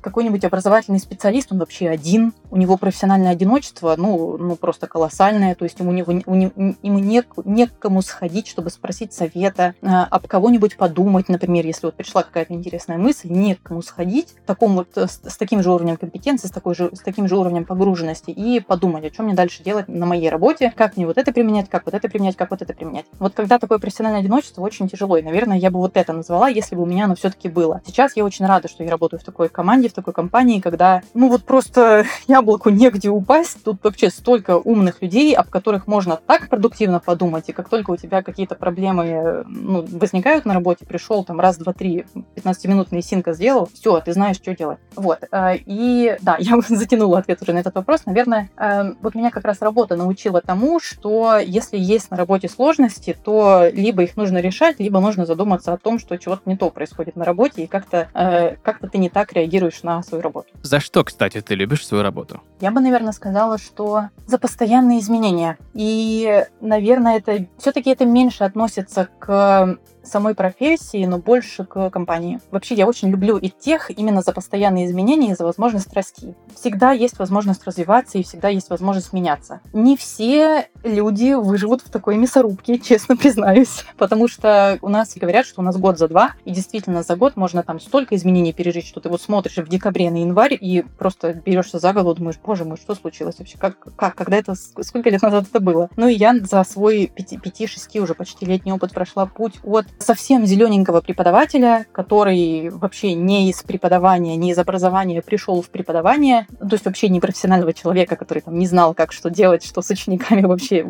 какой-нибудь 0.00 0.44
образовательный 0.44 0.98
специалист, 0.98 1.52
он 1.52 1.58
вообще 1.58 1.88
один, 1.88 2.32
у 2.50 2.56
него 2.56 2.76
профессиональное 2.76 3.32
одиночество, 3.32 3.94
ну, 3.96 4.36
ну 4.38 4.56
просто 4.56 4.86
колоссальное, 4.86 5.54
то 5.54 5.64
есть 5.64 5.78
ему, 5.80 5.92
не, 5.92 6.02
у 6.02 6.12
него, 6.34 6.52
ему 6.82 6.98
не, 6.98 7.22
не 7.44 7.66
к 7.66 7.78
кому 7.78 8.02
сходить, 8.02 8.48
чтобы 8.48 8.70
спросить 8.70 9.12
совета, 9.12 9.74
э, 9.82 9.86
об 9.86 10.26
кого-нибудь 10.26 10.76
подумать, 10.76 11.28
например, 11.28 11.66
если 11.66 11.86
вот 11.86 11.94
пришла 11.94 12.22
какая-то 12.22 12.54
интересная 12.54 12.98
мысль, 12.98 13.28
не 13.30 13.54
к 13.54 13.62
кому 13.62 13.82
сходить, 13.82 14.34
в 14.42 14.46
таком 14.46 14.76
вот, 14.76 14.88
э, 14.96 15.06
с, 15.06 15.20
с 15.24 15.36
таким 15.36 15.62
же 15.62 15.70
уровнем 15.70 15.96
компетенции, 15.96 16.48
с, 16.48 16.50
такой 16.50 16.74
же, 16.74 16.90
с 16.94 17.00
таким 17.00 17.28
же 17.28 17.36
уровнем 17.36 17.64
погруженности 17.64 18.30
и 18.30 18.60
подумать, 18.60 19.04
о 19.04 19.10
чем 19.10 19.26
мне 19.26 19.34
дальше 19.34 19.62
делать 19.62 19.88
на 19.88 20.06
моей 20.06 20.28
работе, 20.28 20.72
как 20.76 20.96
мне 20.96 21.06
вот 21.06 21.18
это 21.18 21.32
применять, 21.32 21.68
как 21.68 21.86
вот 21.86 21.94
это 21.94 22.08
применять, 22.08 22.36
как 22.36 22.50
вот 22.50 22.62
это 22.62 22.74
применять. 22.74 23.06
Вот 23.18 23.34
когда 23.34 23.58
такое 23.58 23.78
профессиональное 23.78 24.20
одиночество, 24.20 24.62
очень 24.62 24.88
тяжело, 24.88 25.16
и, 25.16 25.22
наверное, 25.22 25.58
я 25.58 25.70
бы 25.70 25.78
вот 25.78 25.96
это 25.96 26.12
назвала, 26.12 26.48
если 26.48 26.76
бы 26.76 26.82
у 26.82 26.86
меня 26.86 27.04
оно 27.04 27.14
все-таки 27.14 27.48
было. 27.48 27.80
Сейчас 27.86 28.16
я 28.16 28.24
очень 28.24 28.46
рада, 28.46 28.68
что 28.68 28.84
я 28.84 28.90
работаю 28.90 29.20
в 29.20 29.24
такой 29.24 29.48
команде, 29.48 29.88
в 29.88 29.92
такой 29.92 30.12
компании, 30.12 30.60
когда, 30.60 31.02
ну 31.14 31.28
вот 31.28 31.44
просто 31.44 32.04
яблоку 32.36 32.70
негде 32.70 33.08
упасть, 33.08 33.64
тут 33.64 33.82
вообще 33.82 34.10
столько 34.10 34.58
умных 34.58 35.02
людей, 35.02 35.34
об 35.34 35.48
которых 35.48 35.86
можно 35.86 36.20
так 36.26 36.48
продуктивно 36.48 37.00
подумать, 37.00 37.48
и 37.48 37.52
как 37.52 37.68
только 37.68 37.90
у 37.90 37.96
тебя 37.96 38.22
какие-то 38.22 38.54
проблемы 38.54 39.04
э, 39.06 39.44
ну, 39.46 39.84
возникают 39.90 40.44
на 40.44 40.54
работе, 40.54 40.86
пришел 40.86 41.24
там 41.24 41.40
раз, 41.40 41.56
два, 41.56 41.72
три, 41.72 42.04
15-минутный 42.36 43.02
синк 43.02 43.24
быстренько 43.24 43.32
сделал, 43.32 43.68
все, 43.72 44.00
ты 44.00 44.12
знаешь, 44.12 44.36
что 44.36 44.54
делать. 44.54 44.78
Вот. 44.96 45.20
Э, 45.30 45.56
и 45.56 46.16
да, 46.22 46.36
я 46.40 46.60
затянула 46.68 47.18
ответ 47.18 47.42
уже 47.42 47.52
на 47.52 47.58
этот 47.58 47.74
вопрос. 47.74 48.06
Наверное, 48.06 48.50
эм, 48.56 48.98
вот 49.00 49.14
меня 49.14 49.30
как 49.30 49.44
раз 49.44 49.60
работа 49.60 49.96
научила 49.96 50.40
тому, 50.40 50.80
что 50.80 51.38
если 51.38 51.78
есть 51.78 52.10
на 52.10 52.16
работе 52.16 52.48
сложности, 52.48 53.16
то 53.24 53.68
либо 53.72 54.02
их 54.02 54.16
нужно 54.16 54.38
решать, 54.38 54.80
либо 54.80 55.00
нужно 55.00 55.26
задуматься 55.26 55.72
о 55.72 55.78
том, 55.78 55.98
что 55.98 56.16
чего-то 56.18 56.42
не 56.46 56.56
то 56.56 56.70
происходит 56.70 57.16
на 57.16 57.24
работе, 57.24 57.64
и 57.64 57.66
как-то 57.66 58.08
э, 58.14 58.56
как 58.62 58.78
ты 58.90 58.98
не 58.98 59.08
так 59.08 59.32
реагируешь 59.32 59.82
на 59.82 60.02
свою 60.02 60.22
работу. 60.22 60.48
За 60.64 60.80
что, 60.80 61.04
кстати, 61.04 61.42
ты 61.42 61.54
любишь 61.54 61.86
свою 61.86 62.02
работу? 62.02 62.40
Я 62.58 62.70
бы, 62.70 62.80
наверное, 62.80 63.12
сказала, 63.12 63.58
что 63.58 64.04
за 64.26 64.38
постоянные 64.38 65.00
изменения. 65.00 65.58
И, 65.74 66.42
наверное, 66.62 67.18
это 67.18 67.46
все-таки 67.58 67.90
это 67.90 68.06
меньше 68.06 68.44
относится 68.44 69.10
к 69.18 69.78
самой 70.04 70.34
профессии, 70.34 71.04
но 71.04 71.18
больше 71.18 71.64
к 71.64 71.90
компании. 71.90 72.40
Вообще, 72.50 72.74
я 72.74 72.86
очень 72.86 73.10
люблю 73.10 73.36
и 73.36 73.48
тех 73.48 73.90
именно 73.90 74.22
за 74.22 74.32
постоянные 74.32 74.86
изменения 74.86 75.32
и 75.32 75.34
за 75.34 75.44
возможность 75.44 75.92
расти. 75.92 76.34
Всегда 76.54 76.92
есть 76.92 77.18
возможность 77.18 77.64
развиваться 77.64 78.18
и 78.18 78.22
всегда 78.22 78.48
есть 78.48 78.70
возможность 78.70 79.12
меняться. 79.12 79.60
Не 79.72 79.96
все 79.96 80.68
люди 80.82 81.34
выживут 81.34 81.82
в 81.82 81.90
такой 81.90 82.16
мясорубке, 82.16 82.78
честно 82.82 83.16
признаюсь. 83.16 83.84
Потому 83.96 84.28
что 84.28 84.78
у 84.82 84.88
нас 84.88 85.14
говорят, 85.16 85.46
что 85.46 85.60
у 85.60 85.64
нас 85.64 85.76
год 85.76 85.98
за 85.98 86.08
два, 86.08 86.32
и 86.44 86.50
действительно 86.52 87.02
за 87.02 87.16
год 87.16 87.36
можно 87.36 87.62
там 87.62 87.80
столько 87.80 88.14
изменений 88.16 88.52
пережить, 88.52 88.86
что 88.86 89.00
ты 89.00 89.08
вот 89.08 89.20
смотришь 89.20 89.56
в 89.56 89.68
декабре 89.68 90.10
на 90.10 90.18
январь 90.18 90.56
и 90.60 90.84
просто 90.98 91.34
берешься 91.34 91.78
за 91.78 91.92
голову, 91.92 92.14
думаешь, 92.14 92.38
боже 92.44 92.64
мой, 92.64 92.76
что 92.76 92.94
случилось 92.94 93.38
вообще? 93.38 93.58
Как, 93.58 93.78
как, 93.96 94.14
когда 94.14 94.36
это, 94.36 94.54
сколько 94.54 95.10
лет 95.10 95.22
назад 95.22 95.46
это 95.50 95.60
было? 95.60 95.88
Ну 95.96 96.08
и 96.08 96.14
я 96.14 96.34
за 96.42 96.64
свой 96.64 97.10
5-6 97.16 97.98
уже 98.00 98.14
почти 98.14 98.44
летний 98.44 98.72
опыт 98.72 98.92
прошла 98.92 99.26
путь 99.26 99.54
от 99.64 99.86
совсем 99.98 100.46
зелененького 100.46 101.00
преподавателя, 101.00 101.86
который 101.92 102.70
вообще 102.70 103.14
не 103.14 103.50
из 103.50 103.62
преподавания, 103.62 104.36
не 104.36 104.50
из 104.50 104.58
образования 104.58 105.22
пришел 105.22 105.62
в 105.62 105.70
преподавание, 105.70 106.46
то 106.58 106.72
есть 106.72 106.84
вообще 106.84 107.08
не 107.08 107.20
профессионального 107.20 107.72
человека, 107.72 108.16
который 108.16 108.40
там 108.40 108.58
не 108.58 108.66
знал, 108.66 108.94
как 108.94 109.12
что 109.12 109.30
делать, 109.30 109.64
что 109.64 109.82
с 109.82 109.90
учениками 109.90 110.42
вообще, 110.42 110.86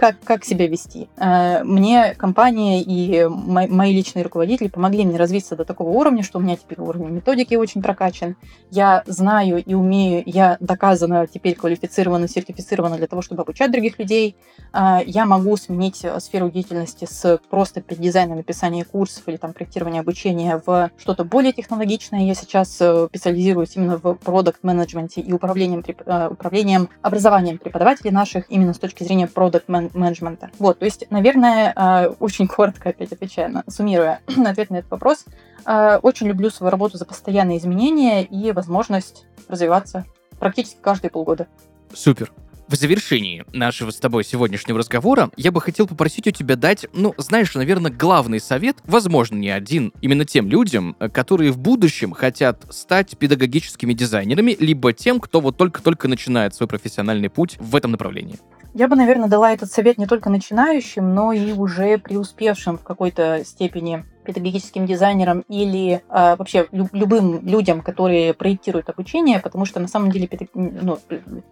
как, 0.00 0.16
как 0.24 0.46
себя 0.46 0.66
вести. 0.66 1.10
Э, 1.18 1.62
мне 1.62 2.14
компания 2.14 2.82
и 2.82 3.26
мои 3.28 3.94
личные 3.94 4.22
руководители 4.22 4.68
помогли 4.68 5.04
мне 5.04 5.18
развиться 5.18 5.56
до 5.56 5.66
такого 5.66 5.90
уровня, 5.90 6.22
что 6.22 6.38
у 6.38 6.40
меня 6.40 6.56
теперь 6.56 6.80
уровень 6.80 7.10
методики 7.10 7.54
очень 7.54 7.82
прокачан. 7.82 8.36
Я 8.70 9.02
знаю 9.06 9.62
и 9.62 9.74
умею, 9.74 10.22
я 10.24 10.56
доказана 10.58 11.26
теперь 11.26 11.54
квалифицирована, 11.54 12.28
сертифицирована 12.28 12.96
для 12.96 13.08
того, 13.08 13.20
чтобы 13.20 13.42
обучать 13.42 13.70
других 13.70 13.98
людей. 13.98 14.36
Э, 14.72 15.00
я 15.04 15.26
могу 15.26 15.54
сменить 15.58 16.02
сферу 16.18 16.50
деятельности 16.50 17.06
с 17.06 17.38
просто 17.50 17.82
дизайна 17.90 18.30
на 18.30 18.36
написание 18.36 18.86
курсов 18.86 19.24
или 19.26 19.36
там 19.36 19.52
проектирование 19.52 20.00
обучения 20.00 20.62
в 20.64 20.90
что-то 20.96 21.24
более 21.24 21.52
технологичное. 21.52 22.20
Я 22.20 22.34
сейчас 22.34 22.74
э, 22.80 23.08
специализируюсь 23.10 23.76
именно 23.76 23.98
в 23.98 24.14
продукт 24.14 24.62
менеджменте 24.62 25.20
и 25.20 25.30
управлением, 25.30 25.84
э, 25.86 26.28
управлением 26.28 26.88
образованием 27.02 27.58
преподавателей 27.58 28.12
наших 28.12 28.50
именно 28.50 28.72
с 28.72 28.78
точки 28.78 29.02
зрения 29.02 29.26
продукт 29.26 29.68
менеджмента. 29.94 30.50
Вот, 30.58 30.78
то 30.78 30.84
есть, 30.84 31.06
наверное, 31.10 31.72
э, 31.74 32.14
очень 32.20 32.48
коротко 32.48 32.90
опять 32.90 33.12
отвечая, 33.12 33.48
на, 33.48 33.64
суммируя 33.68 34.20
ответ 34.46 34.70
на 34.70 34.76
этот 34.76 34.90
вопрос, 34.90 35.24
очень 36.02 36.26
люблю 36.26 36.48
свою 36.48 36.70
работу 36.70 36.96
за 36.96 37.04
постоянные 37.04 37.58
изменения 37.58 38.24
и 38.24 38.50
возможность 38.50 39.26
развиваться 39.46 40.06
практически 40.38 40.78
каждые 40.80 41.10
полгода. 41.10 41.48
Супер. 41.92 42.32
В 42.70 42.76
завершении 42.76 43.44
нашего 43.52 43.90
с 43.90 43.96
тобой 43.96 44.22
сегодняшнего 44.22 44.78
разговора 44.78 45.30
я 45.36 45.50
бы 45.50 45.60
хотел 45.60 45.88
попросить 45.88 46.28
у 46.28 46.30
тебя 46.30 46.54
дать, 46.54 46.86
ну, 46.92 47.14
знаешь, 47.18 47.52
наверное, 47.56 47.90
главный 47.90 48.38
совет, 48.38 48.76
возможно, 48.84 49.34
не 49.34 49.50
один, 49.50 49.92
именно 50.00 50.24
тем 50.24 50.48
людям, 50.48 50.94
э, 51.00 51.08
которые 51.08 51.50
в 51.50 51.58
будущем 51.58 52.12
хотят 52.12 52.64
стать 52.70 53.18
педагогическими 53.18 53.92
дизайнерами, 53.92 54.56
либо 54.60 54.92
тем, 54.92 55.18
кто 55.18 55.40
вот 55.40 55.56
только-только 55.56 56.06
начинает 56.06 56.54
свой 56.54 56.68
профессиональный 56.68 57.28
путь 57.28 57.56
в 57.58 57.74
этом 57.74 57.90
направлении. 57.90 58.38
Я 58.72 58.86
бы, 58.88 58.96
наверное, 58.96 59.28
дала 59.28 59.52
этот 59.52 59.70
совет 59.70 59.98
не 59.98 60.06
только 60.06 60.30
начинающим, 60.30 61.14
но 61.14 61.32
и 61.32 61.52
уже 61.52 61.98
преуспевшим 61.98 62.78
в 62.78 62.82
какой-то 62.82 63.44
степени 63.44 64.04
педагогическим 64.24 64.86
дизайнерам 64.86 65.44
или 65.48 66.02
э, 66.08 66.36
вообще 66.36 66.68
лю- 66.70 66.88
любым 66.92 67.40
людям, 67.44 67.80
которые 67.80 68.32
проектируют 68.34 68.88
обучение, 68.88 69.40
потому 69.40 69.64
что 69.64 69.80
на 69.80 69.88
самом 69.88 70.12
деле 70.12 70.28
ну, 70.54 70.98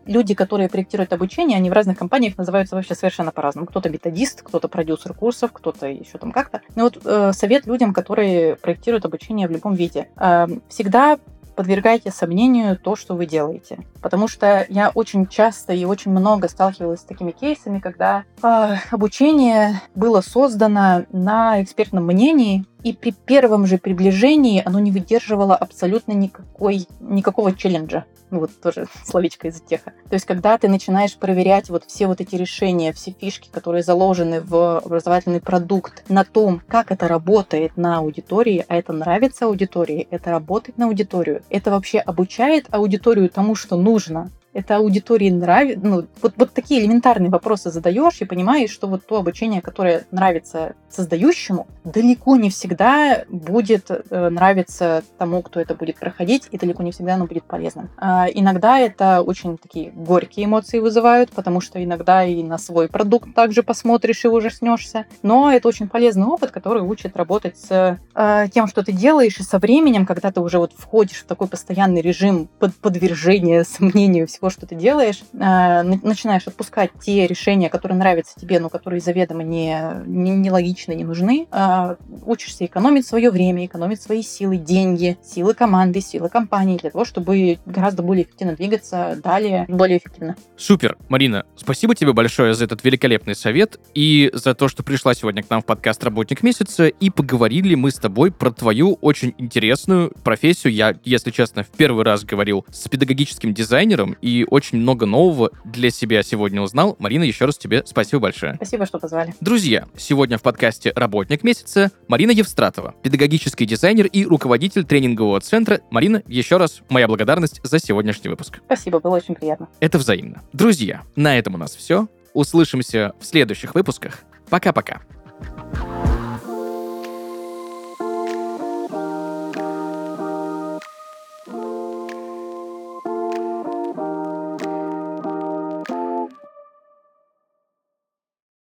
люди, 0.07 0.35
которые 0.35 0.69
проектируют 0.69 1.13
обучение, 1.13 1.57
они 1.57 1.71
в 1.71 1.73
разных 1.73 1.99
компаниях 1.99 2.37
называются 2.39 2.77
вообще 2.77 2.95
совершенно 2.95 3.33
по-разному. 3.33 3.67
Кто-то 3.67 3.91
методист, 3.91 4.43
кто-то 4.43 4.69
продюсер 4.69 5.15
курсов, 5.15 5.51
кто-то 5.53 5.87
еще 5.87 6.19
там 6.19 6.31
как-то. 6.31 6.61
Но 6.77 6.85
вот 6.85 6.99
э, 7.05 7.33
совет 7.33 7.67
людям, 7.67 7.93
которые 7.93 8.57
проектируют 8.57 9.05
обучение 9.05 9.49
в 9.49 9.51
любом 9.51 9.75
виде. 9.75 10.09
Э, 10.17 10.47
всегда 10.69 11.19
подвергайте 11.59 12.13
сомнению 12.13 12.79
то, 12.79 12.95
что 12.95 13.17
вы 13.17 13.27
делаете. 13.27 13.81
Потому 14.01 14.29
что 14.29 14.65
я 14.69 14.91
очень 14.95 15.27
часто 15.27 15.73
и 15.73 15.85
очень 15.85 16.13
много 16.13 16.49
сталкивалась 16.49 17.01
с 17.01 17.03
такими 17.03 17.33
кейсами, 17.33 17.81
когда 17.81 18.23
э, 18.41 18.77
обучение 18.93 19.83
было 19.97 20.21
создано 20.21 21.05
на 21.11 21.61
экспертном 21.61 22.07
мнении, 22.07 22.65
и 22.83 22.93
при 22.93 23.13
первом 23.13 23.67
же 23.67 23.79
приближении 23.79 24.63
оно 24.65 24.79
не 24.79 24.91
выдерживало 24.91 25.57
абсолютно 25.57 26.13
никакой, 26.13 26.87
никакого 27.01 27.55
челленджа. 27.55 28.05
Ну 28.31 28.41
вот 28.41 28.51
тоже 28.61 28.87
словечко 29.05 29.49
из 29.49 29.61
теха. 29.61 29.93
То 30.09 30.15
есть, 30.15 30.27
когда 30.27 30.59
ты 30.59 30.69
начинаешь 30.69 31.17
проверять 31.17 31.71
вот 31.71 31.85
все 31.85 32.07
вот 32.07 32.21
эти 32.21 32.37
решения, 32.37 32.93
все 32.93 33.15
фишки, 33.19 33.49
которые 33.51 33.83
заложены 33.83 34.41
в 34.41 34.79
образовательный 34.79 35.41
продукт, 35.41 36.05
на 36.09 36.25
том, 36.25 36.63
как 36.69 36.93
это 36.93 37.09
работает 37.09 37.77
на 37.77 37.99
аудитории, 37.99 38.65
а 38.69 38.77
это 38.77 38.93
нравится 38.93 39.47
аудитории, 39.47 40.07
это 40.11 40.31
работает 40.31 40.79
на 40.79 40.87
аудиторию, 40.87 41.43
это 41.51 41.71
вообще 41.71 41.99
обучает 41.99 42.67
аудиторию 42.71 43.31
тому, 43.31 43.55
что 43.55 43.77
нужно, 43.77 44.31
это 44.59 44.77
аудитории 44.77 45.31
нравится, 45.31 45.81
ну, 45.87 46.07
вот, 46.21 46.35
вот 46.37 46.53
такие 46.53 46.81
элементарные 46.81 47.31
вопросы 47.31 47.71
задаешь 47.71 48.21
и 48.21 48.25
понимаешь, 48.25 48.71
что 48.71 48.89
вот 48.89 49.07
то 49.07 49.19
обучение, 49.19 49.63
которое 49.63 50.07
нравится 50.11 50.75
создающему, 50.91 51.69
далеко 51.85 52.37
не 52.37 52.51
всегда 52.51 53.25
будет 53.29 53.91
э, 53.91 54.29
нравиться 54.29 55.05
тому, 55.17 55.43
кто 55.43 55.61
это 55.61 55.75
будет 55.75 55.97
проходить, 55.97 56.49
и 56.51 56.59
далеко 56.59 56.83
не 56.83 56.91
всегда 56.91 57.15
оно 57.15 57.27
будет 57.27 57.45
полезным. 57.45 57.91
А, 57.99 58.27
иногда 58.33 58.81
это 58.81 59.23
очень 59.23 59.59
такие 59.59 59.91
горькие 59.91 60.47
эмоции 60.47 60.81
вызывают, 60.81 61.31
потому 61.31 61.61
что 61.61 61.83
иногда 61.83 62.25
и 62.25 62.43
на 62.43 62.59
свой 62.59 62.89
продукт 62.89 63.35
также 63.35 63.63
посмотришь 63.63 64.25
и 64.25 64.29
ужаснешься. 64.29 65.07
Но 65.23 65.53
это 65.53 65.69
очень 65.69 65.89
полезный 65.89 66.27
опыт, 66.27 66.51
который 66.51 66.83
учит 66.83 67.17
работать 67.17 67.57
с 67.59 67.99
э, 68.15 68.47
тем, 68.53 68.67
что 68.67 68.83
ты 68.83 68.91
делаешь, 68.91 69.39
и 69.39 69.45
со 69.45 69.59
временем, 69.59 70.05
когда 70.05 70.33
ты 70.33 70.41
уже 70.41 70.59
вот 70.59 70.73
входишь 70.77 71.19
в 71.19 71.27
такой 71.27 71.47
постоянный 71.47 72.01
режим 72.01 72.49
под 72.59 72.75
подвержения 72.75 73.63
сомнению 73.63 74.27
всего, 74.27 74.48
что 74.51 74.67
ты 74.67 74.75
делаешь, 74.75 75.23
э, 75.33 75.83
начинаешь 75.83 76.47
отпускать 76.47 76.91
те 77.01 77.27
решения, 77.27 77.69
которые 77.69 77.99
нравятся 77.99 78.39
тебе, 78.39 78.61
но 78.61 78.69
которые 78.69 79.01
заведомо 79.01 79.43
не, 79.43 79.77
не, 80.07 80.31
не 80.31 80.51
логичны, 80.51 80.93
не 80.93 81.05
нужны, 81.05 81.47
э, 81.51 81.97
учишься 82.27 82.65
экономить 82.65 83.07
свое 83.07 83.31
время, 83.31 83.67
экономить 83.67 84.01
свои 84.01 84.23
силы, 84.23 84.57
деньги, 84.57 85.19
силы 85.25 85.55
команды, 85.55 86.01
силы 86.01 86.29
компании 86.29 86.79
для 86.79 86.91
того, 86.91 87.05
чтобы 87.05 87.59
гораздо 87.67 88.03
более 88.03 88.25
эффективно 88.25 88.57
двигаться 88.57 89.19
далее, 89.23 89.67
более 89.69 89.99
эффективно. 89.99 90.37
Супер, 90.57 90.97
Марина, 91.09 91.45
спасибо 91.57 91.95
тебе 91.95 92.13
большое 92.13 92.55
за 92.55 92.65
этот 92.65 92.85
великолепный 92.85 93.35
совет 93.35 93.79
и 93.95 94.31
за 94.33 94.55
то, 94.55 94.69
что 94.69 94.83
пришла 94.83 95.15
сегодня 95.15 95.43
к 95.43 95.51
нам 95.51 95.63
в 95.63 95.65
подкаст 95.65 96.03
«Работник 96.05 96.43
месяца» 96.43 96.87
и 96.87 97.11
поговорили 97.11 97.75
мы 97.75 97.91
с 97.91 97.97
тобой 97.97 98.31
про 98.31 98.51
твою 98.51 98.99
очень 99.01 99.35
интересную 99.39 100.13
профессию. 100.23 100.73
Я, 100.73 100.97
если 101.05 101.31
честно, 101.31 101.63
в 101.63 101.69
первый 101.69 102.05
раз 102.05 102.25
говорил 102.25 102.65
с 102.71 102.89
педагогическим 102.89 103.55
дизайнером 103.55 104.17
и 104.29 104.45
очень 104.49 104.79
много 104.79 105.07
нового 105.07 105.51
для 105.65 105.91
себя 105.91 106.23
сегодня 106.23 106.61
узнал. 106.61 106.97
Марина, 106.99 107.25
еще 107.25 107.47
раз 107.47 107.57
тебе 107.57 107.83
спасибо 107.87 108.21
большое. 108.21 108.55
Спасибо, 108.57 108.87
что 108.87 108.99
позвали. 108.99 109.35
Друзья, 109.41 109.87
сегодня 109.97 110.37
в 110.39 110.43
подкасте 110.43 110.93
«Работник 110.95 111.43
месяца» 111.45 111.91
Марина 112.09 112.31
Евстратова, 112.31 112.95
педагогический 113.03 113.65
дизайнер 113.65 114.07
и 114.07 114.25
руководитель 114.25 114.85
тренингового 114.85 115.41
центра. 115.41 115.81
Марина, 115.91 116.23
еще 116.27 116.59
раз 116.59 116.83
моя 116.89 117.09
благодарность 117.09 117.61
за 117.63 117.79
сегодняшний 117.79 118.29
выпуск. 118.29 118.61
Спасибо, 118.67 119.01
было 119.01 119.17
очень 119.17 119.35
приятно. 119.35 119.69
Это 119.81 119.99
взаимно. 119.99 120.43
Друзья, 120.53 121.03
на 121.17 121.39
этом 121.39 121.55
у 121.55 121.59
нас 121.59 121.75
все. 121.75 122.09
Услышимся 122.35 123.15
в 123.19 123.25
следующих 123.25 123.75
выпусках. 123.75 124.21
Пока-пока. 124.51 125.03